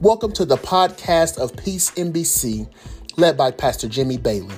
Welcome 0.00 0.30
to 0.34 0.44
the 0.44 0.58
podcast 0.58 1.38
of 1.38 1.56
Peace 1.56 1.90
MBC, 1.90 2.72
led 3.16 3.36
by 3.36 3.50
Pastor 3.50 3.88
Jimmy 3.88 4.16
Bailey. 4.16 4.54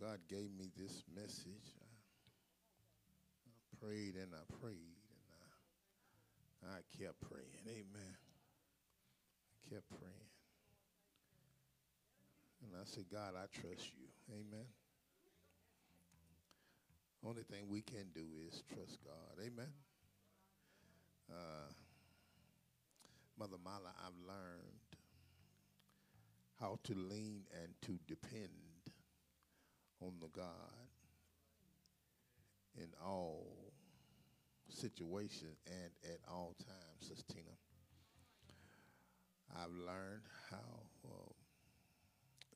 God 0.00 0.18
gave 0.28 0.50
me 0.56 0.70
this 0.76 1.02
message, 1.14 1.74
I, 1.80 1.86
prayed 3.84 4.14
and 4.16 4.32
I 4.32 4.44
prayed 4.60 4.96
and 6.62 6.70
I 6.72 6.76
I 6.76 6.80
kept 6.96 7.20
praying. 7.20 7.64
Amen. 7.68 8.16
I 9.54 9.74
kept 9.74 9.88
praying. 9.90 10.30
And 12.62 12.72
I 12.80 12.84
said, 12.84 13.04
God, 13.12 13.34
I 13.36 13.46
trust 13.52 13.92
you. 13.98 14.08
Amen. 14.32 14.66
Only 17.26 17.42
thing 17.42 17.68
we 17.68 17.82
can 17.82 18.06
do 18.14 18.24
is 18.48 18.62
trust 18.72 18.98
God. 19.04 19.44
Amen. 19.44 19.72
Uh, 21.30 21.72
Mother 23.38 23.56
Mala, 23.62 23.92
I've 24.04 24.26
learned 24.26 24.80
how 26.60 26.78
to 26.84 26.94
lean 26.94 27.42
and 27.62 27.72
to 27.82 27.98
depend 28.06 28.63
on 30.04 30.14
the 30.20 30.28
God 30.28 30.88
in 32.76 32.88
all 33.04 33.46
situations 34.68 35.56
and 35.66 36.12
at 36.12 36.20
all 36.28 36.54
times, 36.58 37.08
Sister 37.08 37.24
Tina. 37.32 37.56
I've 39.56 39.72
learned 39.72 40.22
how 40.50 40.82
uh, 41.04 41.32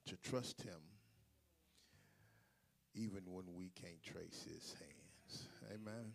to 0.06 0.16
trust 0.16 0.62
him 0.62 0.80
even 2.94 3.22
when 3.26 3.44
we 3.54 3.70
can't 3.80 4.02
trace 4.02 4.44
his 4.48 4.74
hands. 4.80 5.48
Amen. 5.70 6.12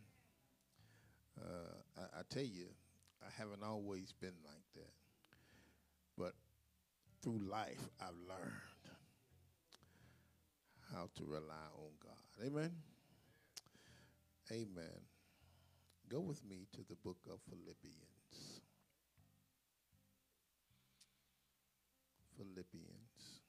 Uh, 1.39 2.01
I, 2.01 2.19
I 2.19 2.21
tell 2.29 2.43
you, 2.43 2.67
I 3.21 3.29
haven't 3.37 3.63
always 3.63 4.13
been 4.19 4.35
like 4.45 4.65
that. 4.75 4.93
But 6.17 6.33
through 7.21 7.39
life, 7.49 7.89
I've 8.01 8.17
learned 8.27 8.51
how 10.93 11.09
to 11.15 11.25
rely 11.25 11.67
on 11.75 11.91
God. 12.01 12.45
Amen. 12.45 12.71
Amen. 14.51 15.01
Go 16.09 16.19
with 16.19 16.43
me 16.45 16.67
to 16.73 16.81
the 16.87 16.95
book 17.03 17.17
of 17.31 17.39
Philippians. 17.49 18.61
Philippians. 22.37 23.41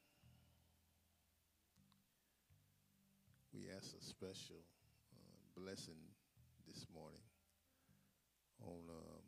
We 3.53 3.67
ask 3.77 3.95
a 3.95 4.03
special 4.03 4.65
uh, 5.13 5.61
blessing 5.61 6.01
this 6.67 6.87
morning 6.95 7.23
on 8.63 8.81
um, 8.89 9.23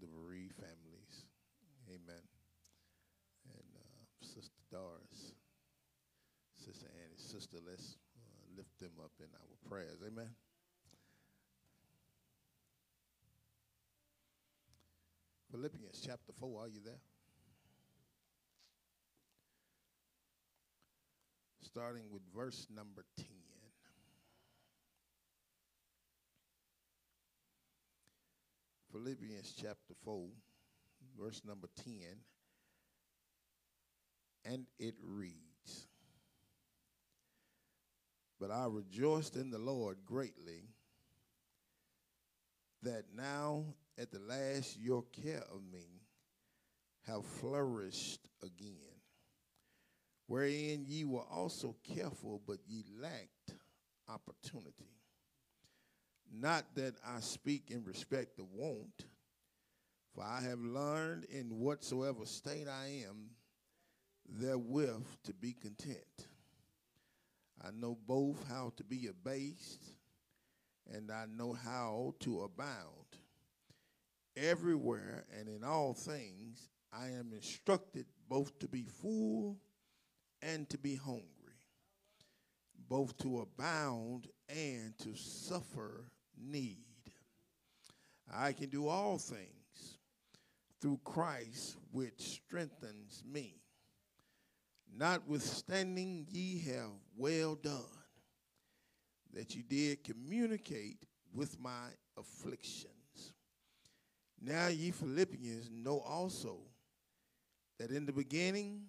the 0.00 0.06
bereaved 0.06 0.54
families. 0.56 1.24
Amen. 1.88 2.24
And 3.54 3.68
uh, 3.76 4.26
Sister 4.26 4.60
Doris, 4.70 5.34
Sister 6.56 6.86
Annie, 7.02 7.16
Sister, 7.50 7.64
let's 7.68 7.96
uh, 8.16 8.56
lift 8.56 8.78
them 8.78 8.90
up 9.02 9.10
in 9.18 9.26
our 9.34 9.68
prayers. 9.68 9.98
Amen. 10.06 10.28
Philippians 15.50 16.00
chapter 16.04 16.32
4, 16.38 16.62
are 16.62 16.68
you 16.68 16.80
there? 16.84 17.00
Starting 21.62 22.04
with 22.12 22.22
verse 22.34 22.66
number 22.74 23.02
10. 23.16 23.26
Philippians 28.92 29.54
chapter 29.56 29.94
4, 30.04 30.28
verse 31.18 31.42
number 31.46 31.68
10. 31.84 31.94
And 34.44 34.66
it 34.78 34.94
reads 35.02 35.49
But 38.40 38.50
I 38.50 38.64
rejoiced 38.66 39.36
in 39.36 39.50
the 39.50 39.58
Lord 39.58 39.98
greatly 40.06 40.64
that 42.82 43.04
now 43.14 43.64
at 43.98 44.10
the 44.10 44.18
last 44.18 44.78
your 44.78 45.04
care 45.12 45.44
of 45.54 45.62
me 45.70 46.00
have 47.06 47.24
flourished 47.24 48.28
again, 48.42 48.96
wherein 50.26 50.86
ye 50.86 51.04
were 51.04 51.26
also 51.30 51.76
careful, 51.84 52.40
but 52.46 52.58
ye 52.66 52.84
lacked 52.98 53.54
opportunity. 54.08 54.96
Not 56.32 56.64
that 56.76 56.94
I 57.06 57.20
speak 57.20 57.70
in 57.70 57.84
respect 57.84 58.38
of 58.38 58.46
want, 58.52 59.04
for 60.14 60.24
I 60.24 60.40
have 60.40 60.60
learned 60.60 61.24
in 61.24 61.58
whatsoever 61.58 62.24
state 62.24 62.68
I 62.68 63.04
am 63.06 63.30
therewith 64.26 65.04
to 65.24 65.34
be 65.34 65.52
content. 65.52 66.28
I 67.62 67.70
know 67.72 67.98
both 68.06 68.46
how 68.48 68.72
to 68.76 68.84
be 68.84 69.08
abased, 69.08 69.84
and 70.92 71.10
I 71.10 71.26
know 71.26 71.52
how 71.52 72.14
to 72.20 72.42
abound 72.42 73.00
everywhere 74.36 75.24
and 75.38 75.48
in 75.48 75.64
all 75.64 75.92
things 75.92 76.68
I 76.92 77.08
am 77.08 77.32
instructed 77.32 78.06
both 78.28 78.58
to 78.60 78.68
be 78.68 78.84
full 78.84 79.58
and 80.42 80.68
to 80.70 80.78
be 80.78 80.96
hungry, 80.96 81.24
both 82.88 83.16
to 83.18 83.40
abound 83.40 84.28
and 84.48 84.96
to 84.98 85.14
suffer 85.14 86.10
need. 86.36 86.84
I 88.32 88.52
can 88.52 88.70
do 88.70 88.88
all 88.88 89.18
things 89.18 89.98
through 90.80 91.00
Christ 91.04 91.76
which 91.92 92.20
strengthens 92.20 93.22
me. 93.30 93.60
Notwithstanding, 94.96 96.26
ye 96.30 96.60
have 96.60 96.90
well 97.20 97.54
done 97.54 97.84
that 99.34 99.54
you 99.54 99.62
did 99.62 100.02
communicate 100.02 101.04
with 101.34 101.60
my 101.60 101.88
afflictions. 102.18 103.34
Now 104.40 104.68
ye 104.68 104.90
Philippians 104.90 105.70
know 105.70 106.00
also 106.00 106.56
that 107.78 107.90
in 107.90 108.06
the 108.06 108.12
beginning 108.12 108.86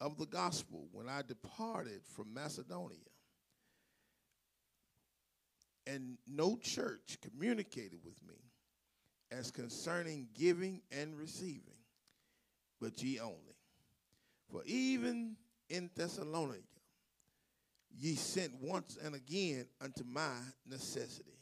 of 0.00 0.18
the 0.18 0.26
gospel, 0.26 0.86
when 0.92 1.08
I 1.08 1.22
departed 1.22 2.02
from 2.14 2.34
Macedonia, 2.34 2.98
and 5.86 6.18
no 6.26 6.56
church 6.56 7.16
communicated 7.22 8.00
with 8.04 8.22
me 8.26 8.34
as 9.30 9.50
concerning 9.50 10.28
giving 10.34 10.82
and 10.92 11.16
receiving, 11.16 11.80
but 12.80 13.02
ye 13.02 13.18
only. 13.18 13.56
For 14.50 14.62
even 14.66 15.36
in 15.70 15.90
Thessalonica, 15.96 16.75
ye 17.98 18.14
sent 18.14 18.52
once 18.60 18.98
and 19.02 19.14
again 19.14 19.66
unto 19.80 20.04
my 20.04 20.36
necessity. 20.68 21.32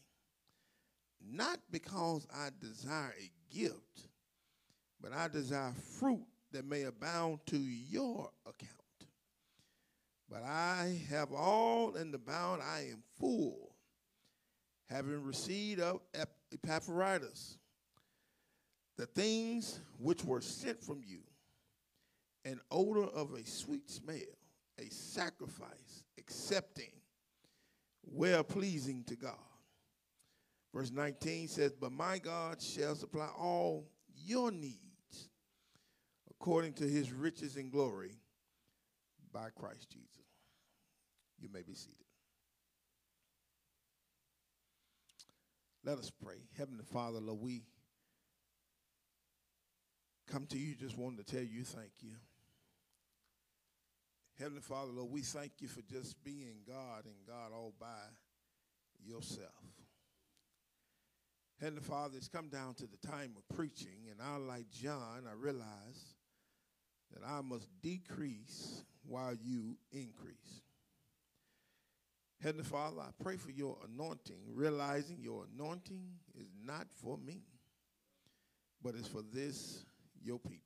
not 1.26 1.58
because 1.70 2.26
I 2.34 2.50
desire 2.60 3.14
a 3.18 3.30
gift, 3.54 4.08
but 5.00 5.12
I 5.12 5.28
desire 5.28 5.72
fruit 5.98 6.24
that 6.52 6.66
may 6.66 6.82
abound 6.82 7.40
to 7.46 7.56
your 7.56 8.30
account. 8.44 8.70
But 10.30 10.42
I 10.42 11.00
have 11.08 11.32
all 11.32 11.96
the 12.12 12.18
bound, 12.18 12.62
I 12.62 12.88
am 12.92 13.02
full, 13.18 13.74
having 14.90 15.22
received 15.22 15.80
of 15.80 16.00
Epaphroditus 16.52 17.56
the 18.96 19.06
things 19.06 19.80
which 19.98 20.24
were 20.24 20.40
sent 20.40 20.82
from 20.82 21.02
you, 21.04 21.20
an 22.44 22.60
odor 22.70 23.04
of 23.04 23.32
a 23.32 23.44
sweet 23.44 23.90
smell, 23.90 24.18
a 24.78 24.88
sacrifice 24.90 26.03
accepting, 26.26 26.92
well 28.02 28.42
pleasing 28.42 29.04
to 29.04 29.16
God. 29.16 29.34
Verse 30.72 30.90
19 30.90 31.48
says, 31.48 31.72
But 31.72 31.92
my 31.92 32.18
God 32.18 32.60
shall 32.60 32.94
supply 32.94 33.28
all 33.38 33.86
your 34.24 34.50
needs 34.50 35.28
according 36.30 36.72
to 36.74 36.84
his 36.84 37.12
riches 37.12 37.56
and 37.56 37.70
glory 37.70 38.18
by 39.32 39.48
Christ 39.54 39.90
Jesus. 39.90 40.08
You 41.38 41.48
may 41.52 41.62
be 41.62 41.74
seated. 41.74 41.94
Let 45.84 45.98
us 45.98 46.10
pray. 46.10 46.36
Heavenly 46.56 46.84
Father, 46.84 47.20
Lord, 47.20 47.40
we 47.40 47.62
come 50.26 50.46
to 50.46 50.58
you 50.58 50.74
just 50.74 50.96
wanted 50.96 51.26
to 51.26 51.36
tell 51.36 51.44
you 51.44 51.62
thank 51.62 51.92
you. 52.00 52.14
Heavenly 54.38 54.62
Father, 54.62 54.90
Lord, 54.90 55.12
we 55.12 55.20
thank 55.22 55.52
you 55.60 55.68
for 55.68 55.82
just 55.82 56.22
being 56.24 56.56
God 56.66 57.04
and 57.04 57.14
God 57.26 57.52
all 57.54 57.72
by 57.78 57.86
yourself. 59.04 59.50
Heavenly 61.60 61.82
Father, 61.82 62.16
it's 62.16 62.28
come 62.28 62.48
down 62.48 62.74
to 62.74 62.86
the 62.86 63.06
time 63.06 63.34
of 63.36 63.56
preaching, 63.56 64.08
and 64.10 64.20
I, 64.20 64.36
like 64.36 64.70
John, 64.70 65.22
I 65.28 65.34
realize 65.34 66.14
that 67.12 67.22
I 67.24 67.40
must 67.42 67.68
decrease 67.80 68.82
while 69.06 69.34
you 69.40 69.76
increase. 69.92 70.62
Heavenly 72.42 72.64
Father, 72.64 73.00
I 73.00 73.10
pray 73.22 73.36
for 73.36 73.52
your 73.52 73.78
anointing, 73.88 74.40
realizing 74.52 75.18
your 75.20 75.46
anointing 75.54 76.08
is 76.38 76.48
not 76.64 76.88
for 76.92 77.16
me, 77.18 77.42
but 78.82 78.94
it's 78.96 79.08
for 79.08 79.22
this 79.32 79.84
your 80.22 80.40
people. 80.40 80.58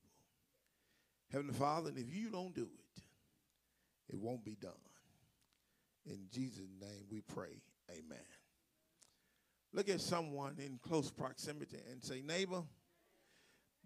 Heavenly 1.30 1.54
Father, 1.54 1.90
and 1.90 1.98
if 1.98 2.12
you 2.12 2.30
don't 2.30 2.54
do 2.54 2.62
it, 2.62 2.87
it 4.08 4.18
won't 4.18 4.44
be 4.44 4.56
done. 4.60 4.72
In 6.06 6.26
Jesus' 6.32 6.68
name 6.80 7.04
we 7.10 7.20
pray. 7.20 7.60
Amen. 7.90 8.18
Look 9.72 9.88
at 9.88 10.00
someone 10.00 10.56
in 10.58 10.78
close 10.82 11.10
proximity 11.10 11.76
and 11.90 12.02
say, 12.02 12.22
neighbor, 12.22 12.62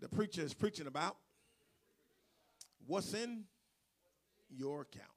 the 0.01 0.09
preacher 0.09 0.43
is 0.43 0.55
preaching 0.55 0.87
about 0.87 1.17
what's 2.87 3.15
in 3.15 3.45
your 4.49 4.83
account. 4.83 5.09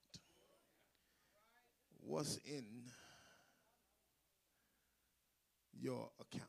What's 2.01 2.37
in 2.45 2.65
your 5.79 6.09
account. 6.19 6.43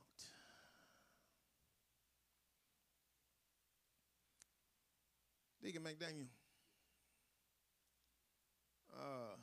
Deacon 5.62 5.82
McDaniel. 5.82 6.28
Uh, 8.98 9.36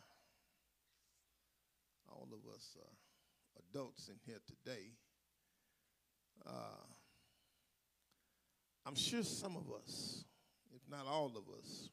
all 2.10 2.28
of 2.32 2.54
us 2.54 2.76
uh, 2.80 2.90
adults 3.70 4.10
in 4.10 4.16
here 4.26 4.40
today, 4.48 4.94
uh, 6.46 6.86
I'm 8.86 8.96
sure 8.96 9.24
some 9.24 9.56
of 9.56 9.64
us, 9.82 10.26
if 10.74 10.82
not 10.90 11.06
all 11.08 11.32
of 11.38 11.44
us, 11.60 11.90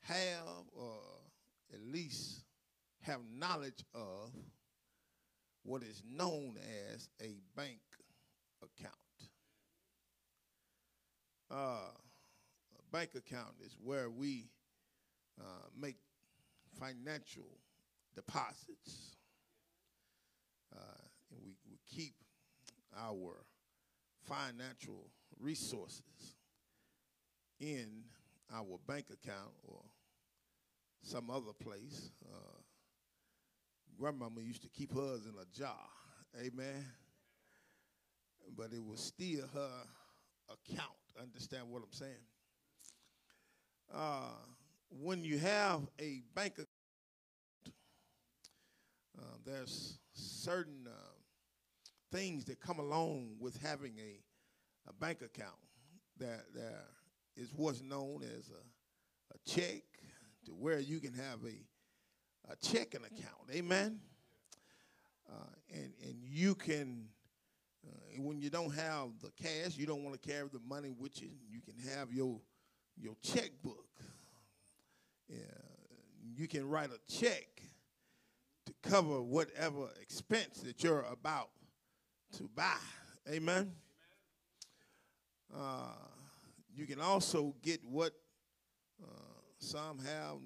have 0.00 0.66
or 0.72 0.98
at 1.72 1.80
least 1.80 2.44
have 3.02 3.20
knowledge 3.32 3.84
of 3.94 4.30
what 5.64 5.82
is 5.82 6.02
known 6.08 6.56
as 6.92 7.08
a 7.20 7.36
bank 7.56 7.80
account. 8.62 8.94
Uh, 11.50 11.90
a 12.78 12.96
bank 12.96 13.10
account 13.14 13.54
is 13.64 13.76
where 13.82 14.10
we 14.10 14.48
uh, 15.40 15.68
make 15.78 15.96
financial 16.78 17.58
deposits. 18.14 19.16
Uh, 20.74 20.78
and 21.30 21.40
we, 21.44 21.54
we 21.70 21.78
keep 21.86 22.14
our 22.98 23.44
financial 24.26 25.10
resources 25.38 26.36
in 27.60 28.04
our 28.54 28.78
bank 28.86 29.06
account 29.12 29.52
or 29.64 29.80
some 31.02 31.30
other 31.30 31.52
place. 31.62 32.10
Uh, 32.24 32.60
grandmama 33.98 34.40
used 34.40 34.62
to 34.62 34.68
keep 34.68 34.94
hers 34.94 35.26
in 35.26 35.34
a 35.40 35.58
jar, 35.58 35.76
amen. 36.38 36.84
But 38.56 38.72
it 38.72 38.82
was 38.84 39.00
still 39.00 39.46
her 39.54 39.70
account. 40.48 40.96
Understand 41.20 41.64
what 41.68 41.82
I'm 41.82 41.92
saying? 41.92 42.26
uh, 43.94 44.32
when 45.00 45.24
you 45.24 45.38
have 45.38 45.80
a 46.00 46.22
bank 46.34 46.54
account, 46.54 46.68
uh, 49.18 49.36
there's 49.44 49.98
certain 50.14 50.86
uh, 50.86 50.92
things 52.10 52.44
that 52.46 52.60
come 52.60 52.78
along 52.78 53.36
with 53.38 53.60
having 53.62 53.94
a, 53.98 54.20
a 54.88 54.92
bank 54.94 55.22
account. 55.22 55.56
That 56.18 56.44
what's 57.56 57.82
known 57.82 58.22
as 58.22 58.50
a, 58.50 59.34
a 59.34 59.38
check, 59.46 59.82
to 60.44 60.52
where 60.52 60.78
you 60.78 61.00
can 61.00 61.14
have 61.14 61.38
a, 61.44 62.52
a 62.52 62.56
checking 62.56 63.04
account. 63.04 63.50
Amen. 63.52 64.00
Uh, 65.28 65.34
and 65.72 65.92
and 66.02 66.16
you 66.22 66.54
can 66.54 67.08
uh, 67.86 68.22
when 68.22 68.40
you 68.40 68.50
don't 68.50 68.74
have 68.74 69.08
the 69.20 69.30
cash, 69.42 69.76
you 69.76 69.86
don't 69.86 70.04
want 70.04 70.20
to 70.20 70.28
carry 70.28 70.48
the 70.52 70.60
money 70.68 70.90
with 70.90 71.20
you. 71.22 71.30
You 71.48 71.60
can 71.60 71.74
have 71.96 72.12
your 72.12 72.40
your 72.96 73.14
checkbook. 73.22 73.86
Yeah, 75.32 75.38
you 76.36 76.46
can 76.46 76.68
write 76.68 76.90
a 76.90 77.12
check 77.12 77.62
to 78.66 78.74
cover 78.82 79.22
whatever 79.22 79.88
expense 80.00 80.60
that 80.60 80.84
you're 80.84 81.06
about 81.10 81.48
to 82.36 82.50
buy. 82.54 82.76
Amen. 83.30 83.72
Uh, 85.54 85.94
you 86.74 86.86
can 86.86 87.00
also 87.00 87.54
get 87.62 87.80
what 87.84 88.12
uh, 89.02 89.06
some 89.58 89.98
have. 90.00 90.36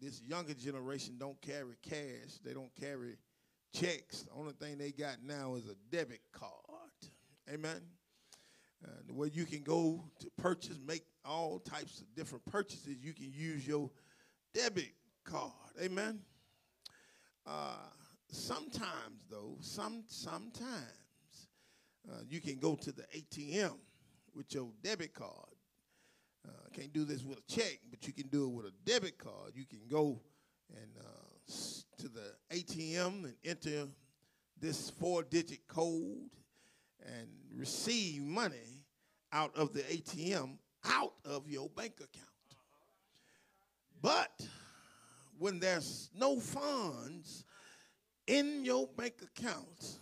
This 0.00 0.22
younger 0.22 0.54
generation 0.54 1.16
don't 1.18 1.40
carry 1.40 1.76
cash. 1.82 2.38
They 2.44 2.52
don't 2.52 2.74
carry 2.78 3.16
checks. 3.72 4.22
The 4.22 4.32
only 4.38 4.52
thing 4.52 4.78
they 4.78 4.90
got 4.92 5.22
now 5.22 5.54
is 5.54 5.66
a 5.66 5.76
debit 5.90 6.20
card. 6.32 6.52
Amen. 7.52 7.80
Uh, 8.84 8.88
where 9.12 9.28
you 9.28 9.44
can 9.44 9.62
go 9.62 10.02
to 10.20 10.30
purchase, 10.38 10.78
make 10.86 11.04
all 11.24 11.58
types 11.58 12.00
of 12.00 12.14
different 12.14 12.44
purchases. 12.46 12.96
You 13.02 13.12
can 13.12 13.30
use 13.32 13.66
your 13.66 13.90
debit 14.54 14.92
card. 15.24 15.52
Amen. 15.82 16.20
Uh, 17.46 17.74
sometimes, 18.30 19.24
though, 19.30 19.56
some 19.60 20.04
sometimes 20.08 21.48
uh, 22.10 22.20
you 22.28 22.40
can 22.40 22.58
go 22.58 22.74
to 22.76 22.92
the 22.92 23.04
ATM 23.16 23.76
with 24.34 24.52
your 24.54 24.70
debit 24.82 25.14
card. 25.14 25.30
Uh, 26.46 26.50
can't 26.72 26.92
do 26.92 27.04
this 27.04 27.22
with 27.22 27.38
a 27.38 27.42
check, 27.52 27.78
but 27.90 28.06
you 28.06 28.12
can 28.12 28.28
do 28.28 28.46
it 28.46 28.52
with 28.52 28.66
a 28.66 28.72
debit 28.84 29.18
card. 29.18 29.52
You 29.54 29.66
can 29.66 29.80
go 29.90 30.20
and 30.70 30.90
uh, 30.98 31.52
to 31.98 32.08
the 32.08 32.34
ATM 32.50 33.24
and 33.24 33.34
enter 33.44 33.86
this 34.60 34.90
four-digit 34.90 35.66
code 35.68 36.30
and 37.04 37.28
receive 37.54 38.22
money 38.22 38.86
out 39.32 39.54
of 39.56 39.72
the 39.72 39.80
ATM 39.80 40.58
out 40.86 41.12
of 41.24 41.48
your 41.48 41.68
bank 41.68 41.94
account. 41.96 42.29
But 44.02 44.46
when 45.38 45.58
there's 45.58 46.10
no 46.14 46.38
funds 46.38 47.44
in 48.26 48.64
your 48.64 48.86
bank 48.86 49.14
account, 49.22 49.98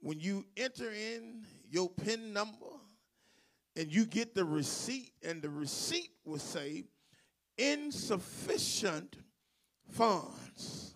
when 0.00 0.20
you 0.20 0.44
enter 0.56 0.90
in 0.90 1.44
your 1.70 1.90
PIN 1.90 2.32
number 2.32 2.66
and 3.74 3.92
you 3.92 4.06
get 4.06 4.34
the 4.34 4.44
receipt, 4.44 5.12
and 5.22 5.42
the 5.42 5.50
receipt 5.50 6.10
will 6.24 6.38
say 6.38 6.84
insufficient 7.58 9.16
funds 9.90 10.94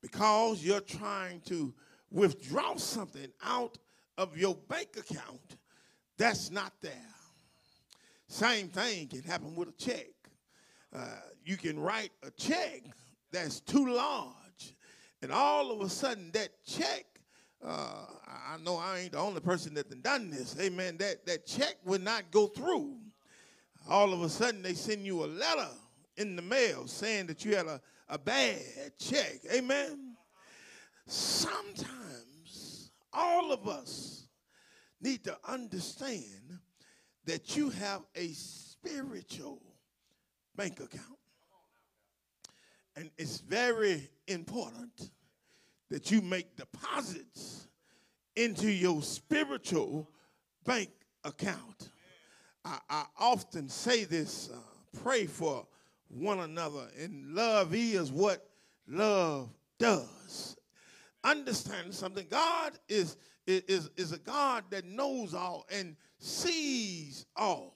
because 0.00 0.62
you're 0.64 0.80
trying 0.80 1.40
to 1.42 1.74
withdraw 2.10 2.76
something 2.76 3.28
out 3.42 3.78
of 4.18 4.36
your 4.36 4.54
bank 4.54 4.96
account 4.96 5.56
that's 6.16 6.50
not 6.50 6.72
there. 6.82 6.92
Same 8.28 8.68
thing 8.68 9.08
can 9.08 9.22
happen 9.22 9.54
with 9.56 9.68
a 9.68 9.72
check. 9.72 10.08
Uh, 10.94 11.06
you 11.44 11.56
can 11.56 11.78
write 11.78 12.10
a 12.22 12.30
check 12.32 12.82
that's 13.32 13.60
too 13.60 13.94
large, 13.94 14.74
and 15.22 15.32
all 15.32 15.70
of 15.70 15.80
a 15.80 15.88
sudden 15.88 16.30
that 16.32 16.50
check 16.64 17.06
uh, 17.64 18.06
I 18.52 18.56
know 18.64 18.76
I 18.76 19.00
ain't 19.00 19.12
the 19.12 19.18
only 19.18 19.40
person 19.40 19.74
that 19.74 20.02
done 20.02 20.30
this. 20.30 20.56
Amen. 20.58 20.96
That 20.96 21.26
that 21.26 21.46
check 21.46 21.76
would 21.84 22.02
not 22.02 22.30
go 22.30 22.46
through. 22.46 22.96
All 23.88 24.12
of 24.12 24.22
a 24.22 24.28
sudden, 24.28 24.62
they 24.62 24.74
send 24.74 25.04
you 25.04 25.24
a 25.24 25.26
letter 25.26 25.68
in 26.16 26.36
the 26.36 26.42
mail 26.42 26.86
saying 26.86 27.26
that 27.26 27.44
you 27.44 27.56
had 27.56 27.66
a, 27.66 27.80
a 28.08 28.18
bad 28.18 28.58
check. 28.98 29.40
Amen. 29.52 30.16
Sometimes 31.06 32.90
all 33.12 33.52
of 33.52 33.66
us 33.68 34.28
need 35.00 35.24
to 35.24 35.36
understand 35.46 36.58
that 37.24 37.56
you 37.56 37.70
have 37.70 38.02
a 38.14 38.28
spiritual 38.28 39.62
bank 40.60 40.78
account. 40.78 41.18
And 42.94 43.10
it's 43.16 43.40
very 43.40 44.10
important 44.28 45.10
that 45.88 46.10
you 46.10 46.20
make 46.20 46.54
deposits 46.54 47.66
into 48.36 48.70
your 48.70 49.00
spiritual 49.00 50.06
bank 50.66 50.90
account. 51.24 51.88
I, 52.62 52.78
I 52.90 53.04
often 53.18 53.70
say 53.70 54.04
this 54.04 54.50
uh, 54.52 54.58
pray 55.02 55.24
for 55.24 55.66
one 56.08 56.40
another, 56.40 56.88
and 57.00 57.34
love 57.34 57.74
is 57.74 58.12
what 58.12 58.46
love 58.86 59.48
does. 59.78 60.58
Understand 61.24 61.94
something 61.94 62.26
God 62.28 62.72
is, 62.86 63.16
is, 63.46 63.88
is 63.96 64.12
a 64.12 64.18
God 64.18 64.64
that 64.68 64.84
knows 64.84 65.32
all 65.32 65.64
and 65.72 65.96
sees 66.18 67.24
all. 67.34 67.74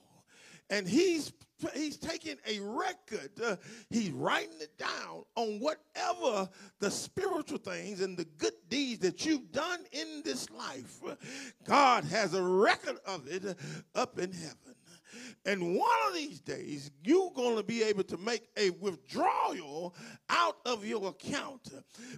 And 0.69 0.87
He's 0.87 1.33
he's 1.75 1.97
taking 1.97 2.37
a 2.47 2.61
record. 2.61 3.31
Uh, 3.43 3.57
he's 3.91 4.11
writing 4.11 4.61
it 4.61 4.77
down 4.79 5.25
on 5.37 5.61
whatever 5.61 6.49
the 6.81 6.91
spiritual 6.91 7.59
things 7.59 8.01
and 8.01 8.17
the 8.17 8.25
good 8.39 8.55
deeds 8.69 9.01
that 9.01 9.25
you've 9.25 9.53
done 9.53 9.81
in 9.93 10.23
this 10.25 10.51
life. 10.51 11.01
God 11.65 12.05
has 12.05 12.35
a 12.35 12.43
record 12.43 12.99
of 13.07 13.27
it 13.29 13.57
up 13.95 14.19
in 14.19 14.33
heaven. 14.33 14.75
And 15.45 15.77
one 15.77 15.91
of 16.09 16.15
these 16.15 16.41
days, 16.41 16.91
you're 17.03 17.31
going 17.33 17.57
to 17.57 17.63
be 17.63 17.83
able 17.83 18.05
to 18.05 18.17
make 18.17 18.49
a 18.57 18.71
withdrawal 18.71 19.95
out 20.29 20.57
of 20.65 20.85
your 20.85 21.09
account. 21.09 21.73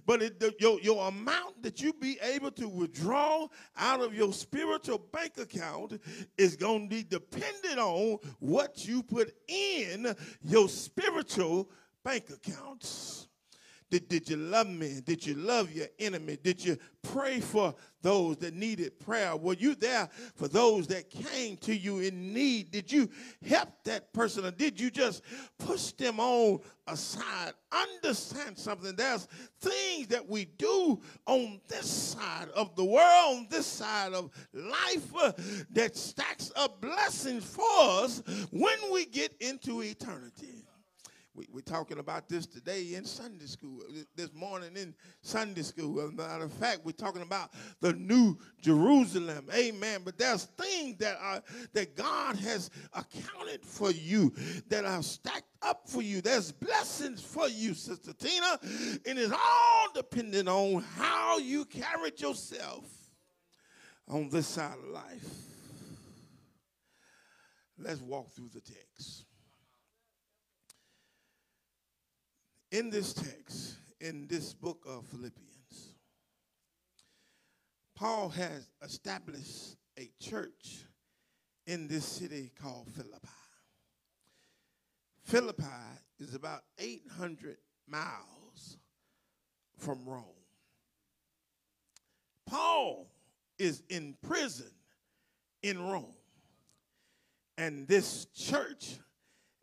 But 0.05 0.21
it, 0.21 0.39
the, 0.39 0.53
your, 0.59 0.79
your 0.81 1.07
amount 1.07 1.63
that 1.63 1.81
you 1.81 1.93
be 1.93 2.17
able 2.21 2.51
to 2.51 2.67
withdraw 2.67 3.47
out 3.77 4.01
of 4.01 4.13
your 4.13 4.33
spiritual 4.33 4.99
bank 5.11 5.37
account 5.37 6.01
is 6.37 6.55
going 6.55 6.89
to 6.89 6.95
be 6.95 7.03
dependent 7.03 7.79
on 7.79 8.17
what 8.39 8.87
you 8.87 9.03
put 9.03 9.33
in 9.47 10.15
your 10.41 10.69
spiritual 10.69 11.69
bank 12.03 12.29
accounts. 12.29 13.26
Did, 13.89 14.09
did 14.09 14.29
you 14.29 14.35
love 14.35 14.67
me? 14.67 14.99
Did 15.03 15.25
you 15.25 15.35
love 15.35 15.71
your 15.71 15.87
enemy? 15.97 16.37
Did 16.43 16.63
you 16.63 16.77
pray 17.01 17.39
for 17.39 17.73
those 18.01 18.35
that 18.37 18.53
needed 18.53 18.99
prayer? 18.99 19.35
Were 19.37 19.53
you 19.53 19.75
there 19.75 20.09
for 20.35 20.49
those 20.49 20.87
that 20.87 21.09
came 21.09 21.55
to 21.57 21.73
you 21.75 21.99
in 21.99 22.33
need? 22.33 22.71
Did 22.71 22.91
you 22.91 23.09
help 23.47 23.69
that 23.85 24.11
person 24.11 24.45
or 24.45 24.51
did 24.51 24.77
you 24.79 24.91
just 24.91 25.23
push 25.57 25.93
them 25.93 26.19
on 26.19 26.59
aside? 26.85 27.53
Understand 27.71 28.57
something. 28.57 28.93
There's 28.93 29.25
things 29.61 30.07
that 30.07 30.27
we 30.27 30.45
do 30.45 30.99
on 31.25 31.61
this 31.69 31.89
side 31.89 32.49
of 32.55 32.75
the 32.75 32.83
world, 32.83 33.37
on 33.37 33.47
this 33.49 33.65
side 33.65 34.11
of 34.11 34.31
life, 34.53 35.15
uh, 35.15 35.31
that 35.71 35.95
stacks 35.95 36.51
up 36.57 36.81
blessings 36.81 37.45
for 37.45 37.63
us 38.03 38.21
when 38.51 38.77
we 38.91 39.05
get 39.05 39.33
into 39.39 39.81
eternity. 39.81 40.66
We, 41.37 41.47
we're 41.53 41.61
talking 41.61 41.99
about 41.99 42.27
this 42.27 42.47
today 42.47 42.95
in 42.95 43.05
Sunday 43.05 43.45
school, 43.45 43.83
uh, 43.87 43.99
this 44.15 44.33
morning 44.33 44.71
in 44.75 44.95
Sunday 45.21 45.61
school. 45.61 45.99
As 45.99 46.09
a 46.09 46.13
matter 46.13 46.45
of 46.45 46.51
fact, 46.53 46.79
we're 46.83 46.93
talking 46.93 47.21
about 47.21 47.51
the 47.79 47.93
new 47.93 48.39
Jerusalem. 48.59 49.47
Amen. 49.53 50.01
But 50.03 50.17
there's 50.17 50.45
things 50.45 50.97
that 50.97 51.15
are 51.21 51.43
that 51.73 51.95
God 51.95 52.37
has 52.37 52.71
accounted 52.91 53.63
for 53.63 53.91
you 53.91 54.33
that 54.69 54.83
are 54.83 55.03
stacked 55.03 55.43
up 55.61 55.87
for 55.87 56.01
you. 56.01 56.21
There's 56.21 56.51
blessings 56.51 57.21
for 57.21 57.47
you, 57.47 57.75
Sister 57.75 58.13
Tina. 58.13 58.59
And 59.05 59.19
it's 59.19 59.31
all 59.31 59.89
dependent 59.93 60.49
on 60.49 60.83
how 60.95 61.37
you 61.37 61.65
carried 61.65 62.19
yourself 62.19 62.83
on 64.07 64.29
this 64.29 64.47
side 64.47 64.79
of 64.83 64.89
life. 64.89 65.29
Let's 67.77 68.01
walk 68.01 68.31
through 68.31 68.49
the 68.55 68.61
text. 68.61 69.26
In 72.71 72.89
this 72.89 73.13
text, 73.13 73.77
in 74.01 74.27
this 74.27 74.53
book 74.53 74.83
of 74.87 75.05
Philippians, 75.07 75.93
Paul 77.95 78.29
has 78.29 78.69
established 78.83 79.75
a 79.97 80.09
church 80.19 80.85
in 81.65 81.87
this 81.87 82.05
city 82.05 82.51
called 82.61 82.87
Philippi. 82.95 83.27
Philippi 85.23 85.65
is 86.19 86.35
about 86.35 86.61
800 86.77 87.57
miles 87.87 88.77
from 89.77 90.05
Rome. 90.05 90.23
Paul 92.45 93.07
is 93.57 93.83
in 93.89 94.15
prison 94.21 94.71
in 95.63 95.81
Rome. 95.81 96.13
And 97.57 97.87
this 97.87 98.25
church 98.35 98.97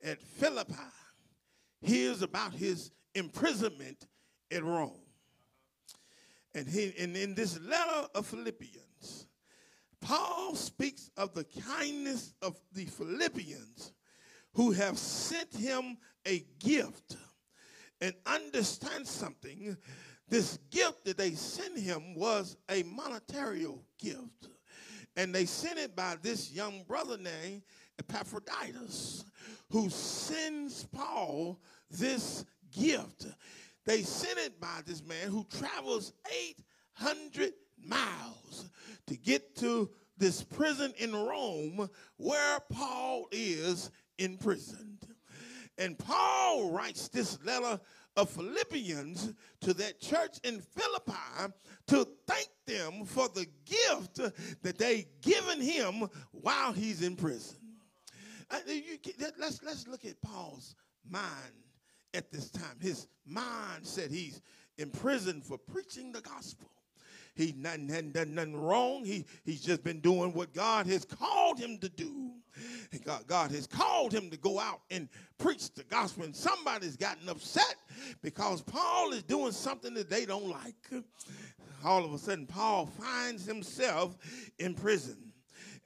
at 0.03 0.21
Philippi 0.21 0.75
hears 1.85 2.23
about 2.23 2.53
his 2.55 2.91
imprisonment 3.15 4.07
in 4.51 4.65
Rome. 4.65 5.01
And, 6.55 6.69
he, 6.69 6.93
and 6.99 7.17
in 7.17 7.35
this 7.35 7.59
letter 7.61 8.09
of 8.15 8.27
Philippians, 8.27 9.27
Paul 10.01 10.55
speaks 10.55 11.11
of 11.17 11.35
the 11.35 11.45
kindness 11.45 12.35
of 12.43 12.61
the 12.73 12.85
Philippians 12.85 13.93
who 14.53 14.71
have 14.73 14.99
sent 14.99 15.55
him 15.55 15.97
a 16.27 16.45
gift. 16.59 17.17
And 18.01 18.15
understand 18.27 19.07
something 19.07 19.77
this 20.29 20.59
gift 20.71 21.05
that 21.05 21.17
they 21.17 21.33
sent 21.33 21.79
him 21.79 22.15
was 22.15 22.57
a 22.69 22.83
monetary 22.83 23.67
gift. 23.99 24.49
And 25.17 25.35
they 25.35 25.47
sent 25.47 25.79
it 25.79 25.95
by 25.95 26.17
this 26.21 26.51
young 26.53 26.83
brother 26.87 27.17
named 27.17 27.63
Epaphroditus, 27.99 29.25
who 29.71 29.89
sends 29.89 30.85
Paul 30.85 31.61
this 31.91 32.45
gift. 32.73 33.27
They 33.85 34.03
sent 34.03 34.39
it 34.39 34.61
by 34.61 34.81
this 34.87 35.05
man 35.05 35.29
who 35.29 35.47
travels 35.59 36.13
800 36.99 37.53
miles 37.85 38.71
to 39.07 39.17
get 39.17 39.57
to 39.57 39.91
this 40.17 40.43
prison 40.43 40.93
in 40.99 41.15
Rome 41.15 41.89
where 42.17 42.61
Paul 42.73 43.27
is 43.31 43.91
imprisoned. 44.19 45.07
And 45.77 45.99
Paul 45.99 46.71
writes 46.71 47.09
this 47.09 47.39
letter 47.45 47.81
of 48.17 48.31
Philippians 48.31 49.35
to 49.63 49.75
that 49.75 50.01
church 50.01 50.39
in 50.45 50.61
Philippi 50.61 51.53
to 51.89 52.07
thank 52.27 52.49
them 52.67 53.05
for 53.05 53.29
the 53.29 53.47
gift 53.65 54.21
that 54.63 54.79
they 54.79 55.07
given 55.21 55.61
him 55.61 56.09
while 56.31 56.73
he's 56.73 57.03
in 57.03 57.17
prison. 57.17 57.57
Uh, 58.51 58.59
you, 58.67 58.99
let's, 59.39 59.63
let's 59.63 59.87
look 59.89 60.05
at 60.05 60.21
Paul's 60.23 60.75
mind 61.09 61.25
at 62.13 62.31
this 62.31 62.51
time. 62.51 62.77
His 62.81 63.07
mind 63.27 63.87
said 63.87 64.11
he's 64.11 64.41
in 64.79 64.91
prison 64.91 65.41
for 65.41 65.59
preaching 65.59 66.13
the 66.13 66.21
gospel. 66.21 66.71
He 67.35 67.55
hadn't 67.65 68.13
done 68.13 68.35
nothing 68.35 68.57
wrong. 68.57 69.05
He, 69.05 69.25
he's 69.45 69.61
just 69.61 69.83
been 69.83 70.01
doing 70.01 70.33
what 70.33 70.53
God 70.55 70.87
has 70.87 71.05
called 71.05 71.59
him 71.59 71.79
to 71.79 71.89
do. 71.89 72.31
God, 73.05 73.27
God 73.27 73.51
has 73.51 73.67
called 73.67 74.13
him 74.13 74.31
to 74.31 74.37
go 74.37 74.61
out 74.61 74.83
and 74.91 75.09
preach 75.39 75.75
the 75.75 75.83
gospel. 75.85 76.25
And 76.25 76.37
somebody's 76.37 76.97
gotten 76.97 77.29
upset 77.29 77.75
because 78.23 78.63
Paul 78.63 79.13
is 79.13 79.25
doing 79.25 79.51
something 79.51 79.95
that 79.95 80.09
they 80.09 80.25
don't 80.25 80.49
like. 80.49 81.05
All 81.85 82.05
of 82.05 82.15
a 82.15 82.19
sudden, 82.19 82.47
Paul 82.47 82.87
finds 82.87 83.45
himself 83.45 84.17
in 84.61 84.75
prison. 84.75 85.34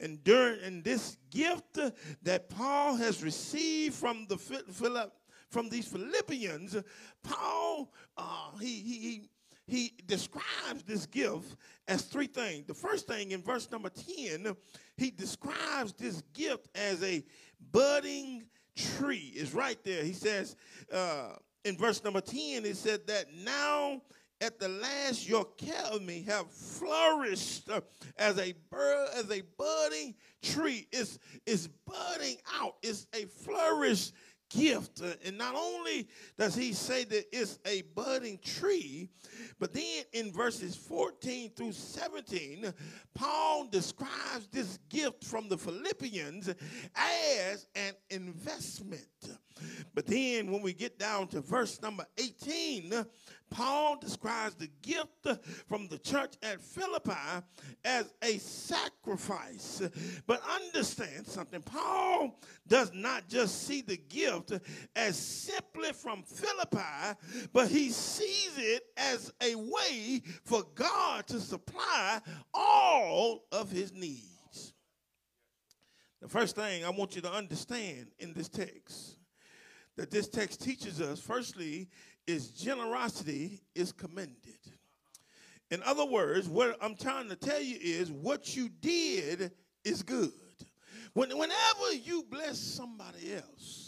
And 0.00 0.22
during 0.22 0.60
and 0.62 0.84
this 0.84 1.16
gift 1.30 1.78
that 2.22 2.48
Paul 2.48 2.96
has 2.96 3.22
received 3.22 3.94
from 3.94 4.26
the 4.28 4.36
Philip 4.36 5.12
from 5.50 5.68
these 5.68 5.86
Philippians, 5.86 6.76
Paul, 7.22 7.90
uh, 8.16 8.50
he, 8.60 8.66
he, 8.66 9.30
he, 9.66 9.92
describes 10.06 10.82
this 10.86 11.06
gift 11.06 11.56
as 11.86 12.02
three 12.02 12.26
things. 12.26 12.66
The 12.66 12.74
first 12.74 13.06
thing 13.06 13.30
in 13.30 13.42
verse 13.42 13.70
number 13.70 13.88
10, 13.88 14.54
he 14.96 15.10
describes 15.10 15.94
this 15.94 16.22
gift 16.34 16.68
as 16.74 17.02
a 17.02 17.24
budding 17.72 18.44
tree. 18.76 19.32
Is 19.34 19.54
right 19.54 19.82
there. 19.84 20.04
He 20.04 20.12
says 20.12 20.56
uh, 20.92 21.30
in 21.64 21.76
verse 21.76 22.04
number 22.04 22.20
10, 22.20 22.64
he 22.64 22.72
said 22.74 23.06
that 23.06 23.26
now 23.34 24.02
at 24.40 24.58
the 24.58 24.68
last 24.68 25.28
your 25.28 25.46
me 26.02 26.22
have 26.28 26.50
flourished 26.50 27.68
as 28.16 28.38
a 28.38 28.54
bird, 28.70 29.08
as 29.14 29.30
a 29.30 29.42
budding 29.56 30.14
tree. 30.42 30.86
It's, 30.92 31.18
it's 31.46 31.68
budding 31.86 32.36
out. 32.60 32.76
It's 32.82 33.06
a 33.14 33.24
flourished 33.26 34.12
gift. 34.50 35.02
And 35.24 35.36
not 35.36 35.54
only 35.54 36.08
does 36.38 36.54
he 36.54 36.72
say 36.72 37.04
that 37.04 37.26
it's 37.32 37.58
a 37.66 37.82
budding 37.94 38.38
tree, 38.38 39.08
but 39.58 39.72
then 39.72 40.04
in 40.12 40.32
verses 40.32 40.76
14 40.76 41.52
through 41.54 41.72
17, 41.72 42.72
Paul 43.14 43.66
describes 43.70 44.48
this 44.52 44.78
gift 44.88 45.24
from 45.24 45.48
the 45.48 45.58
Philippians 45.58 46.48
as 46.94 47.66
an 47.74 47.94
investment. 48.10 49.02
But 49.98 50.06
then 50.06 50.52
when 50.52 50.62
we 50.62 50.74
get 50.74 50.96
down 50.96 51.26
to 51.30 51.40
verse 51.40 51.82
number 51.82 52.06
18, 52.18 52.92
uh, 52.92 53.04
Paul 53.50 53.98
describes 53.98 54.54
the 54.54 54.70
gift 54.80 55.26
uh, 55.26 55.34
from 55.66 55.88
the 55.88 55.98
church 55.98 56.34
at 56.40 56.60
Philippi 56.60 57.42
as 57.84 58.14
a 58.22 58.38
sacrifice. 58.38 59.82
But 60.24 60.40
understand 60.54 61.26
something 61.26 61.62
Paul 61.62 62.38
does 62.68 62.92
not 62.94 63.28
just 63.28 63.66
see 63.66 63.80
the 63.80 63.96
gift 63.96 64.52
uh, 64.52 64.60
as 64.94 65.18
simply 65.18 65.92
from 65.92 66.22
Philippi, 66.22 67.18
but 67.52 67.66
he 67.66 67.90
sees 67.90 68.52
it 68.56 68.84
as 68.96 69.32
a 69.42 69.56
way 69.56 70.22
for 70.44 70.62
God 70.76 71.26
to 71.26 71.40
supply 71.40 72.20
all 72.54 73.46
of 73.50 73.72
his 73.72 73.92
needs. 73.92 74.74
The 76.22 76.28
first 76.28 76.54
thing 76.54 76.84
I 76.84 76.90
want 76.90 77.16
you 77.16 77.22
to 77.22 77.32
understand 77.32 78.12
in 78.20 78.32
this 78.32 78.48
text 78.48 79.17
that 79.98 80.12
this 80.12 80.28
text 80.28 80.62
teaches 80.62 81.00
us, 81.00 81.20
firstly, 81.20 81.88
is 82.26 82.50
generosity 82.50 83.60
is 83.74 83.90
commended. 83.90 84.58
In 85.70 85.82
other 85.82 86.04
words, 86.04 86.48
what 86.48 86.78
I'm 86.80 86.96
trying 86.96 87.28
to 87.28 87.36
tell 87.36 87.60
you 87.60 87.76
is 87.80 88.10
what 88.10 88.56
you 88.56 88.68
did 88.68 89.50
is 89.84 90.02
good. 90.02 90.30
When, 91.14 91.36
whenever 91.36 91.92
you 92.00 92.24
bless 92.30 92.58
somebody 92.58 93.34
else, 93.34 93.87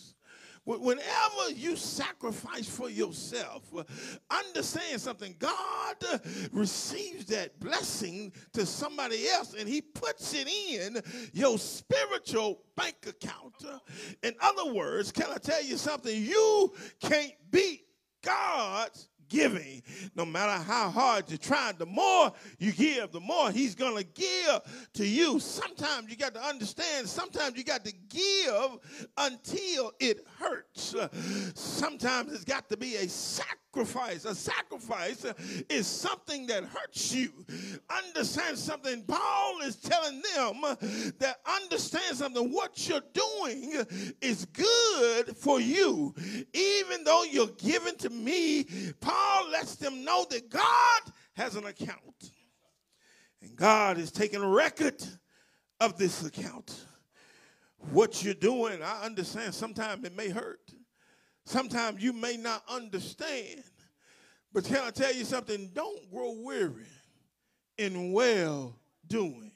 Whenever 0.64 1.50
you 1.54 1.74
sacrifice 1.74 2.68
for 2.68 2.88
yourself, 2.90 3.62
uh, 3.76 3.82
understand 4.30 5.00
something. 5.00 5.34
God 5.38 5.96
uh, 6.12 6.18
receives 6.52 7.24
that 7.26 7.58
blessing 7.58 8.32
to 8.52 8.66
somebody 8.66 9.28
else 9.28 9.54
and 9.58 9.68
he 9.68 9.80
puts 9.80 10.34
it 10.34 10.48
in 10.48 11.02
your 11.32 11.58
spiritual 11.58 12.62
bank 12.76 12.96
account. 13.08 13.54
Uh, 13.66 13.78
in 14.22 14.34
other 14.40 14.72
words, 14.72 15.10
can 15.10 15.26
I 15.30 15.38
tell 15.38 15.62
you 15.62 15.76
something? 15.76 16.22
You 16.22 16.72
can't 17.00 17.32
beat 17.50 17.86
God's 18.22 19.08
giving. 19.30 19.82
No 20.14 20.26
matter 20.26 20.62
how 20.62 20.90
hard 20.90 21.30
you 21.30 21.38
try, 21.38 21.72
the 21.78 21.86
more 21.86 22.32
you 22.58 22.72
give, 22.72 23.12
the 23.12 23.20
more 23.20 23.50
He's 23.50 23.74
going 23.74 23.96
to 23.96 24.04
give 24.04 24.60
to 24.94 25.06
you. 25.06 25.40
Sometimes 25.40 26.10
you 26.10 26.16
got 26.16 26.34
to 26.34 26.42
understand, 26.42 27.08
sometimes 27.08 27.56
you 27.56 27.64
got 27.64 27.84
to 27.86 27.92
give 28.08 28.78
until 29.16 29.92
it 29.98 30.26
hurts. 30.38 30.94
Sometimes 31.54 32.34
it's 32.34 32.44
got 32.44 32.68
to 32.68 32.76
be 32.76 32.96
a 32.96 33.08
sacrifice. 33.08 34.24
A 34.24 34.34
sacrifice 34.34 35.24
is 35.68 35.86
something 35.86 36.46
that 36.48 36.64
hurts 36.64 37.14
you. 37.14 37.30
Understand 38.04 38.58
something. 38.58 39.04
Paul 39.04 39.60
is 39.62 39.76
telling 39.76 40.20
them 40.34 40.60
that 41.18 41.36
understand 41.62 42.16
something. 42.16 42.52
What 42.52 42.88
you're 42.88 43.00
doing 43.12 43.84
is 44.20 44.44
good 44.46 45.36
for 45.36 45.60
you. 45.60 46.14
Even 46.52 47.04
though 47.04 47.22
you're 47.22 47.46
giving 47.58 47.96
to 47.98 48.10
me, 48.10 48.66
Paul 49.00 49.19
Paul 49.20 49.50
lets 49.50 49.76
them 49.76 50.04
know 50.04 50.26
that 50.30 50.48
God 50.50 51.00
has 51.34 51.56
an 51.56 51.66
account. 51.66 52.30
And 53.42 53.56
God 53.56 53.98
is 53.98 54.10
taking 54.10 54.44
record 54.44 55.02
of 55.80 55.96
this 55.96 56.24
account. 56.24 56.84
What 57.92 58.22
you're 58.22 58.34
doing, 58.34 58.82
I 58.82 59.04
understand. 59.04 59.54
Sometimes 59.54 60.04
it 60.04 60.16
may 60.16 60.28
hurt. 60.28 60.72
Sometimes 61.46 62.02
you 62.02 62.12
may 62.12 62.36
not 62.36 62.62
understand. 62.68 63.62
But 64.52 64.64
can 64.64 64.78
I 64.78 64.90
tell 64.90 65.14
you 65.14 65.24
something? 65.24 65.70
Don't 65.72 66.10
grow 66.10 66.34
weary 66.42 66.86
in 67.78 68.12
well 68.12 68.76
doing. 69.06 69.52